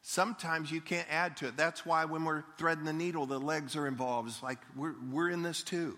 Sometimes 0.02 0.72
you 0.72 0.80
can't 0.80 1.08
add 1.12 1.36
to 1.36 1.50
it. 1.50 1.58
That's 1.58 1.86
why 1.86 2.06
when 2.06 2.24
we're 2.24 2.46
threading 2.58 2.86
the 2.86 2.94
needle, 2.94 3.26
the 3.26 3.38
legs 3.38 3.76
are 3.76 3.86
involved. 3.86 4.30
It's 4.30 4.42
like 4.42 4.60
we're, 4.78 4.96
we're 5.12 5.30
in 5.30 5.44
this 5.44 5.62
too. 5.62 5.98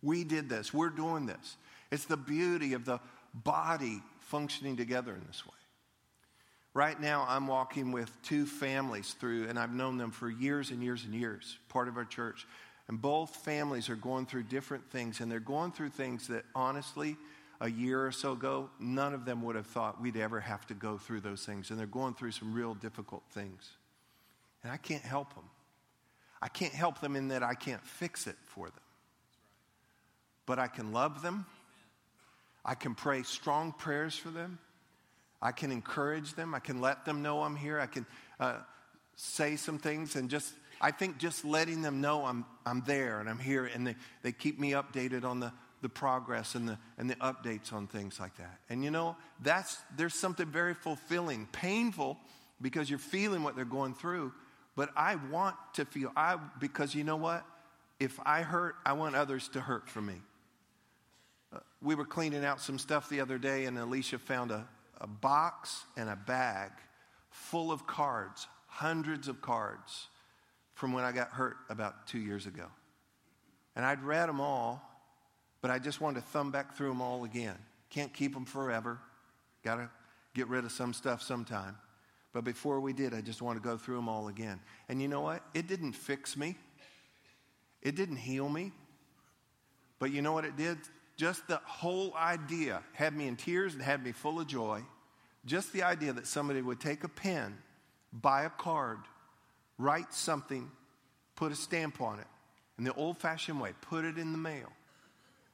We 0.00 0.24
did 0.24 0.48
this, 0.48 0.72
we're 0.72 0.88
doing 0.88 1.26
this. 1.26 1.58
It's 1.90 2.06
the 2.06 2.16
beauty 2.16 2.72
of 2.72 2.86
the 2.86 3.00
body 3.34 4.00
functioning 4.20 4.78
together 4.78 5.12
in 5.12 5.22
this 5.26 5.44
way. 5.44 5.52
Right 6.72 6.98
now, 6.98 7.26
I'm 7.28 7.46
walking 7.46 7.92
with 7.92 8.10
two 8.22 8.46
families 8.46 9.14
through, 9.20 9.48
and 9.48 9.58
I've 9.58 9.74
known 9.74 9.98
them 9.98 10.10
for 10.10 10.30
years 10.30 10.70
and 10.70 10.82
years 10.82 11.04
and 11.04 11.14
years, 11.14 11.58
part 11.68 11.86
of 11.86 11.98
our 11.98 12.06
church. 12.06 12.46
And 12.88 12.98
both 12.98 13.36
families 13.36 13.90
are 13.90 13.96
going 13.96 14.24
through 14.24 14.44
different 14.44 14.90
things, 14.90 15.20
and 15.20 15.30
they're 15.30 15.38
going 15.38 15.72
through 15.72 15.90
things 15.90 16.28
that 16.28 16.46
honestly, 16.54 17.18
a 17.60 17.70
year 17.70 18.06
or 18.06 18.12
so 18.12 18.32
ago, 18.32 18.70
none 18.78 19.14
of 19.14 19.24
them 19.24 19.42
would 19.42 19.56
have 19.56 19.66
thought 19.66 20.00
we'd 20.00 20.16
ever 20.16 20.40
have 20.40 20.66
to 20.66 20.74
go 20.74 20.98
through 20.98 21.20
those 21.20 21.44
things. 21.44 21.70
And 21.70 21.78
they're 21.78 21.86
going 21.86 22.14
through 22.14 22.32
some 22.32 22.52
real 22.52 22.74
difficult 22.74 23.22
things. 23.30 23.70
And 24.62 24.72
I 24.72 24.76
can't 24.76 25.02
help 25.02 25.34
them. 25.34 25.44
I 26.42 26.48
can't 26.48 26.72
help 26.72 27.00
them 27.00 27.16
in 27.16 27.28
that 27.28 27.42
I 27.42 27.54
can't 27.54 27.84
fix 27.84 28.26
it 28.26 28.36
for 28.46 28.66
them. 28.66 28.80
But 30.44 30.58
I 30.58 30.66
can 30.66 30.92
love 30.92 31.22
them. 31.22 31.46
I 32.64 32.74
can 32.74 32.94
pray 32.94 33.22
strong 33.22 33.72
prayers 33.72 34.16
for 34.16 34.30
them. 34.30 34.58
I 35.40 35.52
can 35.52 35.70
encourage 35.70 36.34
them. 36.34 36.54
I 36.54 36.58
can 36.58 36.80
let 36.80 37.04
them 37.04 37.22
know 37.22 37.42
I'm 37.42 37.56
here. 37.56 37.80
I 37.80 37.86
can 37.86 38.06
uh, 38.38 38.56
say 39.16 39.56
some 39.56 39.78
things 39.78 40.16
and 40.16 40.28
just, 40.28 40.52
I 40.80 40.90
think 40.90 41.18
just 41.18 41.44
letting 41.44 41.82
them 41.82 42.00
know 42.00 42.24
I'm, 42.24 42.44
I'm 42.64 42.82
there 42.86 43.20
and 43.20 43.28
I'm 43.28 43.38
here 43.38 43.66
and 43.66 43.86
they, 43.86 43.96
they 44.22 44.32
keep 44.32 44.58
me 44.58 44.72
updated 44.72 45.24
on 45.24 45.40
the, 45.40 45.52
the 45.86 45.90
progress 45.90 46.56
and 46.56 46.68
the, 46.68 46.76
and 46.98 47.08
the 47.08 47.14
updates 47.16 47.72
on 47.72 47.86
things 47.86 48.18
like 48.18 48.36
that. 48.38 48.58
And 48.68 48.82
you 48.82 48.90
know, 48.90 49.14
that's, 49.40 49.78
there's 49.96 50.14
something 50.14 50.46
very 50.46 50.74
fulfilling, 50.74 51.46
painful 51.52 52.18
because 52.60 52.90
you're 52.90 52.98
feeling 52.98 53.44
what 53.44 53.54
they're 53.54 53.64
going 53.64 53.94
through. 53.94 54.32
But 54.74 54.90
I 54.96 55.14
want 55.14 55.54
to 55.74 55.84
feel, 55.84 56.10
I, 56.16 56.38
because 56.58 56.92
you 56.92 57.04
know 57.04 57.14
what? 57.14 57.44
If 58.00 58.18
I 58.26 58.42
hurt, 58.42 58.74
I 58.84 58.94
want 58.94 59.14
others 59.14 59.46
to 59.50 59.60
hurt 59.60 59.88
for 59.88 60.02
me. 60.02 60.16
Uh, 61.52 61.60
we 61.80 61.94
were 61.94 62.04
cleaning 62.04 62.44
out 62.44 62.60
some 62.60 62.80
stuff 62.80 63.08
the 63.08 63.20
other 63.20 63.38
day, 63.38 63.66
and 63.66 63.78
Alicia 63.78 64.18
found 64.18 64.50
a, 64.50 64.66
a 65.00 65.06
box 65.06 65.84
and 65.96 66.08
a 66.08 66.16
bag 66.16 66.72
full 67.30 67.70
of 67.70 67.86
cards, 67.86 68.48
hundreds 68.66 69.28
of 69.28 69.40
cards 69.40 70.08
from 70.74 70.92
when 70.92 71.04
I 71.04 71.12
got 71.12 71.30
hurt 71.30 71.58
about 71.70 72.08
two 72.08 72.18
years 72.18 72.46
ago. 72.46 72.66
And 73.76 73.84
I'd 73.84 74.02
read 74.02 74.28
them 74.28 74.40
all, 74.40 74.82
but 75.66 75.72
I 75.72 75.80
just 75.80 76.00
wanted 76.00 76.20
to 76.20 76.26
thumb 76.28 76.52
back 76.52 76.76
through 76.76 76.90
them 76.90 77.02
all 77.02 77.24
again. 77.24 77.56
Can't 77.90 78.12
keep 78.12 78.34
them 78.34 78.44
forever. 78.44 79.00
Got 79.64 79.78
to 79.78 79.90
get 80.32 80.46
rid 80.46 80.64
of 80.64 80.70
some 80.70 80.92
stuff 80.92 81.22
sometime. 81.22 81.76
But 82.32 82.44
before 82.44 82.78
we 82.78 82.92
did, 82.92 83.12
I 83.12 83.20
just 83.20 83.42
want 83.42 83.60
to 83.60 83.68
go 83.68 83.76
through 83.76 83.96
them 83.96 84.08
all 84.08 84.28
again. 84.28 84.60
And 84.88 85.02
you 85.02 85.08
know 85.08 85.22
what? 85.22 85.42
It 85.54 85.66
didn't 85.66 85.94
fix 85.94 86.36
me, 86.36 86.56
it 87.82 87.96
didn't 87.96 88.18
heal 88.18 88.48
me. 88.48 88.70
But 89.98 90.12
you 90.12 90.22
know 90.22 90.30
what 90.30 90.44
it 90.44 90.56
did? 90.56 90.78
Just 91.16 91.48
the 91.48 91.60
whole 91.64 92.14
idea 92.14 92.80
had 92.92 93.12
me 93.12 93.26
in 93.26 93.34
tears 93.34 93.74
and 93.74 93.82
had 93.82 94.04
me 94.04 94.12
full 94.12 94.38
of 94.38 94.46
joy. 94.46 94.82
Just 95.46 95.72
the 95.72 95.82
idea 95.82 96.12
that 96.12 96.28
somebody 96.28 96.62
would 96.62 96.78
take 96.78 97.02
a 97.02 97.08
pen, 97.08 97.58
buy 98.12 98.44
a 98.44 98.50
card, 98.50 98.98
write 99.78 100.14
something, 100.14 100.70
put 101.34 101.50
a 101.50 101.56
stamp 101.56 102.00
on 102.00 102.20
it, 102.20 102.28
in 102.78 102.84
the 102.84 102.94
old 102.94 103.18
fashioned 103.18 103.60
way, 103.60 103.72
put 103.80 104.04
it 104.04 104.16
in 104.16 104.30
the 104.30 104.38
mail. 104.38 104.70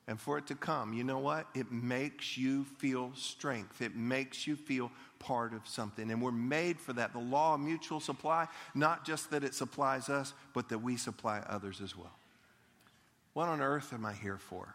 And 0.09 0.21
for 0.21 0.37
it 0.37 0.47
to 0.49 0.55
come, 0.55 0.93
you 0.93 1.05
know 1.05 1.21
what? 1.21 1.47
It 1.55 1.71
makes 1.71 2.37
you 2.37 2.65
feel 2.79 3.13
strength. 3.15 3.81
It 3.81 3.95
makes 3.95 4.47
you 4.47 4.57
feel 4.57 4.91
part 5.21 5.55
of 5.55 5.67
something. 5.67 6.11
And 6.11 6.21
we're 6.21 6.33
made 6.33 6.81
for 6.81 6.93
that. 6.95 7.13
The 7.13 7.21
law 7.21 7.55
of 7.55 7.61
mutual 7.61 8.01
supply, 8.01 8.49
not 8.75 9.05
just 9.05 9.31
that 9.31 9.45
it 9.45 9.55
supplies 9.55 10.09
us, 10.09 10.35
but 10.55 10.69
that 10.71 10.79
we 10.79 10.97
supply 10.97 11.39
others 11.49 11.81
as 11.81 11.97
well. 11.97 12.17
What 13.33 13.49
on 13.49 13.61
earth 13.61 13.93
am 13.93 14.05
I 14.05 14.13
here 14.13 14.39
for? 14.39 14.75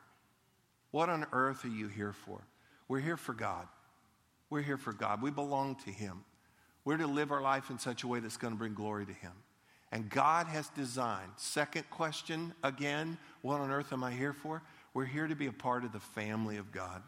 What 0.91 1.09
on 1.09 1.27
earth 1.33 1.65
are 1.65 1.69
you 1.69 1.89
here 1.89 2.13
for? 2.13 2.41
We're 2.87 3.01
here 3.01 3.17
for 3.17 3.33
God. 3.33 3.67
We're 4.49 4.61
here 4.61 4.77
for 4.77 4.93
God. 4.93 5.21
We 5.21 5.29
belong 5.29 5.75
to 5.85 5.91
Him. 5.91 6.23
We're 6.85 6.97
to 6.97 7.07
live 7.07 7.31
our 7.31 7.41
life 7.41 7.69
in 7.69 7.77
such 7.77 8.03
a 8.03 8.07
way 8.07 8.21
that's 8.21 8.37
going 8.37 8.53
to 8.53 8.57
bring 8.57 8.73
glory 8.73 9.05
to 9.05 9.13
Him. 9.13 9.33
And 9.91 10.09
God 10.09 10.47
has 10.47 10.69
designed, 10.69 11.31
second 11.35 11.89
question 11.89 12.53
again, 12.63 13.17
what 13.41 13.59
on 13.59 13.71
earth 13.71 13.91
am 13.93 14.03
I 14.03 14.11
here 14.11 14.33
for? 14.33 14.61
We're 14.97 15.05
here 15.05 15.27
to 15.27 15.35
be 15.35 15.45
a 15.45 15.51
part 15.51 15.83
of 15.83 15.91
the 15.91 15.99
family 15.99 16.57
of 16.57 16.71
God. 16.71 17.03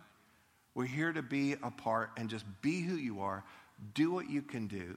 We're 0.76 0.86
here 0.86 1.12
to 1.12 1.24
be 1.24 1.54
a 1.54 1.72
part 1.72 2.12
and 2.18 2.30
just 2.30 2.46
be 2.62 2.82
who 2.82 2.94
you 2.94 3.22
are. 3.22 3.44
Do 3.96 4.12
what 4.12 4.30
you 4.30 4.44
can 4.44 4.68
do. 4.68 4.96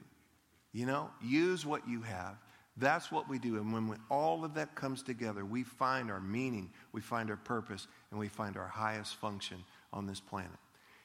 You 0.73 0.85
know, 0.85 1.09
use 1.19 1.65
what 1.65 1.87
you 1.87 2.03
have. 2.03 2.35
That's 2.77 3.11
what 3.11 3.27
we 3.27 3.39
do. 3.39 3.57
And 3.57 3.73
when 3.73 3.87
we, 3.87 3.95
all 4.11 4.45
of 4.45 4.53
that 4.53 4.75
comes 4.75 5.01
together, 5.01 5.43
we 5.43 5.63
find 5.63 6.11
our 6.11 6.19
meaning, 6.19 6.69
we 6.91 7.01
find 7.01 7.31
our 7.31 7.35
purpose, 7.35 7.87
and 8.11 8.19
we 8.19 8.27
find 8.27 8.57
our 8.57 8.67
highest 8.67 9.15
function 9.15 9.63
on 9.91 10.05
this 10.05 10.19
planet. 10.19 10.51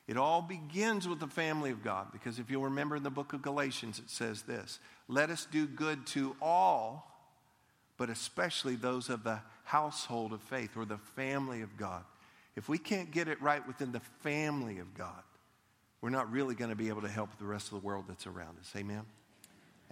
It 0.07 0.18
all 0.18 0.42
begins 0.42 1.09
with 1.09 1.20
the 1.20 1.27
family 1.27 1.70
of 1.70 1.83
God 1.83 2.12
because 2.12 2.38
if 2.38 2.51
you'll 2.51 2.64
remember 2.64 2.96
in 2.96 3.03
the 3.03 3.09
book 3.09 3.33
of 3.33 3.40
Galatians, 3.40 3.98
it 3.98 4.11
says 4.11 4.42
this 4.42 4.79
Let 5.09 5.31
us 5.31 5.46
do 5.51 5.66
good 5.66 6.07
to 6.09 6.37
all, 6.42 7.17
but 7.99 8.09
especially 8.09 8.77
those 8.77 9.11
of 9.11 9.25
the 9.25 9.41
household 9.65 10.33
of 10.33 10.41
faith 10.43 10.77
or 10.77 10.87
the 10.87 10.99
family 11.15 11.61
of 11.61 11.77
God. 11.77 12.03
If 12.57 12.69
we 12.69 12.79
can't 12.79 13.11
get 13.11 13.29
it 13.29 13.41
right 13.43 13.65
within 13.67 13.93
the 13.93 14.01
family 14.23 14.79
of 14.79 14.95
God, 14.95 15.23
we're 16.01 16.11
not 16.11 16.31
really 16.33 16.55
going 16.55 16.71
to 16.71 16.77
be 16.77 16.89
able 16.89 17.03
to 17.03 17.09
help 17.09 17.37
the 17.39 17.45
rest 17.45 17.67
of 17.73 17.81
the 17.81 17.87
world 17.87 18.05
that's 18.09 18.27
around 18.27 18.57
us. 18.61 18.73
Amen? 18.77 19.03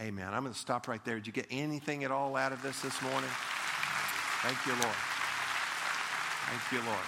Amen. 0.01 0.33
I'm 0.33 0.43
going 0.43 0.55
to 0.55 0.59
stop 0.59 0.89
right 0.89 1.05
there. 1.05 1.17
Did 1.17 1.27
you 1.27 1.33
get 1.33 1.47
anything 1.51 2.05
at 2.05 2.11
all 2.11 2.37
out 2.37 2.53
of 2.53 2.63
this 2.63 2.81
this 2.81 3.01
morning? 3.03 3.31
Thank 4.43 4.65
you, 4.67 4.73
Lord. 4.73 4.97
Thank 6.47 6.73
you, 6.73 6.89
Lord. 6.89 7.07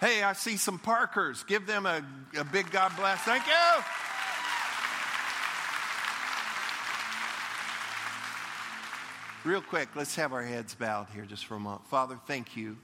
Hey, 0.00 0.22
I 0.22 0.32
see 0.34 0.56
some 0.56 0.78
Parkers. 0.78 1.42
Give 1.44 1.66
them 1.66 1.86
a, 1.86 2.04
a 2.38 2.44
big 2.44 2.70
God 2.70 2.92
bless. 2.96 3.20
Thank 3.22 3.46
you. 3.46 4.03
Real 9.44 9.60
quick, 9.60 9.90
let's 9.94 10.16
have 10.16 10.32
our 10.32 10.42
heads 10.42 10.74
bowed 10.74 11.08
here 11.12 11.26
just 11.26 11.44
for 11.44 11.56
a 11.56 11.60
moment. 11.60 11.86
Father, 11.88 12.18
thank 12.26 12.56
you. 12.56 12.78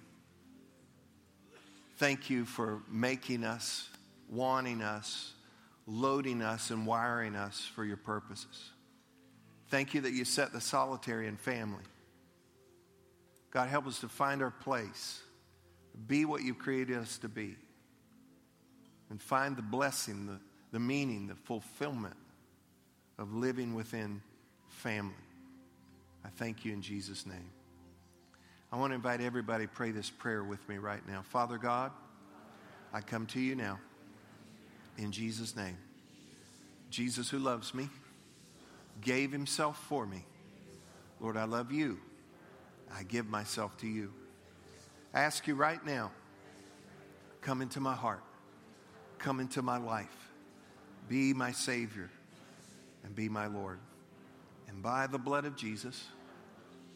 Thank 1.96 2.28
you 2.28 2.44
for 2.44 2.82
making 2.90 3.44
us, 3.44 3.88
wanting 4.28 4.82
us, 4.82 5.32
loading 5.86 6.42
us, 6.42 6.70
and 6.70 6.86
wiring 6.86 7.34
us 7.34 7.66
for 7.74 7.82
your 7.82 7.96
purposes. 7.96 8.72
Thank 9.68 9.94
you 9.94 10.02
that 10.02 10.12
you 10.12 10.26
set 10.26 10.52
the 10.52 10.60
solitary 10.60 11.28
in 11.28 11.38
family. 11.38 11.82
God, 13.50 13.68
help 13.68 13.86
us 13.86 14.00
to 14.00 14.08
find 14.08 14.42
our 14.42 14.50
place 14.50 15.22
be 16.06 16.26
what 16.26 16.42
you've 16.42 16.58
created 16.58 16.98
us 16.98 17.16
to 17.18 17.28
be. 17.28 17.56
And 19.08 19.20
find 19.20 19.56
the 19.56 19.62
blessing, 19.62 20.26
the, 20.26 20.38
the 20.72 20.78
meaning, 20.78 21.26
the 21.26 21.34
fulfillment 21.34 22.16
of 23.18 23.34
living 23.34 23.74
within 23.74 24.20
family. 24.68 25.14
I 26.24 26.28
thank 26.28 26.64
you 26.64 26.72
in 26.72 26.82
Jesus' 26.82 27.26
name. 27.26 27.50
I 28.72 28.76
want 28.76 28.92
to 28.92 28.94
invite 28.94 29.20
everybody 29.20 29.66
to 29.66 29.72
pray 29.72 29.90
this 29.90 30.10
prayer 30.10 30.44
with 30.44 30.66
me 30.68 30.78
right 30.78 31.06
now. 31.08 31.22
Father 31.22 31.58
God, 31.58 31.90
I 32.92 33.00
come 33.00 33.26
to 33.26 33.40
you 33.40 33.54
now 33.54 33.80
in 34.96 35.12
Jesus' 35.12 35.56
name. 35.56 35.76
Jesus, 36.90 37.30
who 37.30 37.38
loves 37.38 37.74
me, 37.74 37.88
gave 39.00 39.32
himself 39.32 39.82
for 39.88 40.06
me. 40.06 40.24
Lord, 41.20 41.36
I 41.36 41.44
love 41.44 41.72
you. 41.72 41.98
I 42.92 43.02
give 43.04 43.28
myself 43.28 43.76
to 43.78 43.86
you. 43.86 44.12
I 45.14 45.20
ask 45.20 45.46
you 45.46 45.54
right 45.54 45.84
now 45.84 46.10
come 47.40 47.62
into 47.62 47.80
my 47.80 47.94
heart, 47.94 48.22
come 49.18 49.40
into 49.40 49.62
my 49.62 49.78
life, 49.78 50.30
be 51.08 51.32
my 51.32 51.52
Savior, 51.52 52.10
and 53.04 53.14
be 53.14 53.28
my 53.28 53.46
Lord. 53.46 53.78
And 54.70 54.82
by 54.82 55.06
the 55.06 55.18
blood 55.18 55.44
of 55.44 55.56
Jesus, 55.56 56.08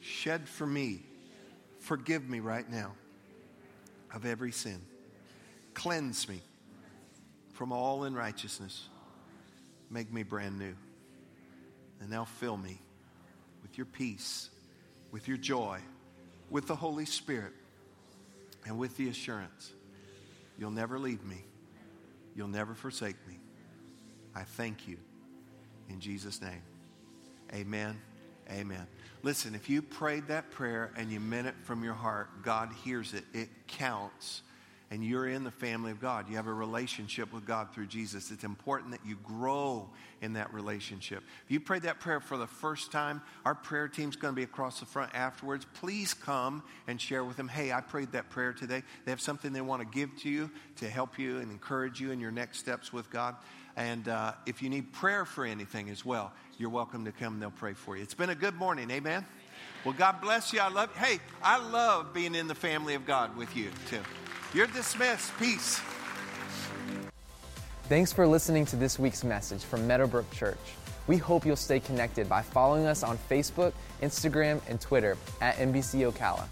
shed 0.00 0.48
for 0.48 0.66
me, 0.66 1.02
forgive 1.80 2.28
me 2.28 2.40
right 2.40 2.68
now 2.70 2.94
of 4.14 4.24
every 4.24 4.52
sin. 4.52 4.80
Cleanse 5.74 6.28
me 6.28 6.40
from 7.52 7.72
all 7.72 8.04
unrighteousness. 8.04 8.88
Make 9.90 10.12
me 10.12 10.22
brand 10.22 10.58
new. 10.58 10.74
And 12.00 12.08
now 12.10 12.24
fill 12.24 12.56
me 12.56 12.80
with 13.62 13.76
your 13.76 13.86
peace, 13.86 14.50
with 15.10 15.28
your 15.28 15.36
joy, 15.36 15.80
with 16.50 16.66
the 16.66 16.76
Holy 16.76 17.04
Spirit 17.04 17.52
and 18.66 18.78
with 18.78 18.96
the 18.96 19.08
assurance 19.08 19.72
you'll 20.58 20.70
never 20.70 20.98
leave 20.98 21.24
me, 21.24 21.44
you'll 22.34 22.48
never 22.48 22.74
forsake 22.74 23.16
me. 23.26 23.38
I 24.34 24.42
thank 24.42 24.88
you 24.88 24.96
in 25.88 26.00
Jesus' 26.00 26.40
name. 26.40 26.62
Amen. 27.54 28.00
Amen. 28.50 28.86
Listen, 29.22 29.54
if 29.54 29.70
you 29.70 29.80
prayed 29.80 30.28
that 30.28 30.50
prayer 30.50 30.90
and 30.96 31.10
you 31.10 31.20
meant 31.20 31.46
it 31.46 31.54
from 31.62 31.82
your 31.82 31.94
heart, 31.94 32.42
God 32.42 32.70
hears 32.84 33.14
it. 33.14 33.24
It 33.32 33.48
counts 33.66 34.42
and 34.90 35.04
you're 35.04 35.26
in 35.26 35.42
the 35.42 35.50
family 35.50 35.90
of 35.90 36.00
God. 36.00 36.28
You 36.28 36.36
have 36.36 36.46
a 36.46 36.52
relationship 36.52 37.32
with 37.32 37.44
God 37.46 37.74
through 37.74 37.86
Jesus. 37.86 38.30
It's 38.30 38.44
important 38.44 38.92
that 38.92 39.00
you 39.04 39.16
grow 39.24 39.88
in 40.20 40.34
that 40.34 40.52
relationship. 40.52 41.24
If 41.44 41.50
you 41.50 41.58
prayed 41.58 41.82
that 41.82 42.00
prayer 42.00 42.20
for 42.20 42.36
the 42.36 42.46
first 42.46 42.92
time, 42.92 43.22
our 43.44 43.54
prayer 43.54 43.88
team's 43.88 44.14
going 44.14 44.34
to 44.34 44.36
be 44.36 44.44
across 44.44 44.80
the 44.80 44.86
front 44.86 45.12
afterwards. 45.14 45.66
Please 45.74 46.14
come 46.14 46.62
and 46.86 47.00
share 47.00 47.24
with 47.24 47.36
them, 47.36 47.48
hey, 47.48 47.72
I 47.72 47.80
prayed 47.80 48.12
that 48.12 48.30
prayer 48.30 48.52
today. 48.52 48.82
They 49.04 49.10
have 49.10 49.20
something 49.20 49.52
they 49.52 49.60
want 49.60 49.82
to 49.82 49.98
give 49.98 50.14
to 50.20 50.28
you 50.28 50.50
to 50.76 50.88
help 50.88 51.18
you 51.18 51.38
and 51.38 51.50
encourage 51.50 52.00
you 52.00 52.12
in 52.12 52.20
your 52.20 52.30
next 52.30 52.58
steps 52.58 52.92
with 52.92 53.10
God. 53.10 53.36
And 53.76 54.08
uh, 54.08 54.32
if 54.46 54.62
you 54.62 54.68
need 54.68 54.92
prayer 54.92 55.24
for 55.24 55.44
anything 55.44 55.88
as 55.90 56.04
well, 56.04 56.32
you're 56.58 56.70
welcome 56.70 57.04
to 57.04 57.12
come 57.12 57.34
and 57.34 57.42
they'll 57.42 57.50
pray 57.50 57.72
for 57.72 57.96
you. 57.96 58.02
It's 58.02 58.14
been 58.14 58.30
a 58.30 58.34
good 58.34 58.54
morning. 58.54 58.90
Amen. 58.90 59.24
Well, 59.84 59.94
God 59.94 60.20
bless 60.20 60.52
you. 60.52 60.60
I 60.60 60.68
love. 60.68 60.94
Hey, 60.96 61.18
I 61.42 61.58
love 61.58 62.14
being 62.14 62.34
in 62.34 62.46
the 62.46 62.54
family 62.54 62.94
of 62.94 63.04
God 63.04 63.36
with 63.36 63.54
you, 63.56 63.70
too. 63.90 64.00
You're 64.54 64.68
dismissed. 64.68 65.36
Peace. 65.38 65.80
Thanks 67.84 68.12
for 68.12 68.26
listening 68.26 68.64
to 68.66 68.76
this 68.76 68.98
week's 68.98 69.24
message 69.24 69.62
from 69.62 69.86
Meadowbrook 69.86 70.30
Church. 70.30 70.56
We 71.06 71.18
hope 71.18 71.44
you'll 71.44 71.56
stay 71.56 71.80
connected 71.80 72.30
by 72.30 72.40
following 72.40 72.86
us 72.86 73.02
on 73.02 73.18
Facebook, 73.30 73.74
Instagram, 74.00 74.62
and 74.70 74.80
Twitter 74.80 75.18
at 75.42 75.56
MBC 75.56 76.10
Ocala. 76.10 76.46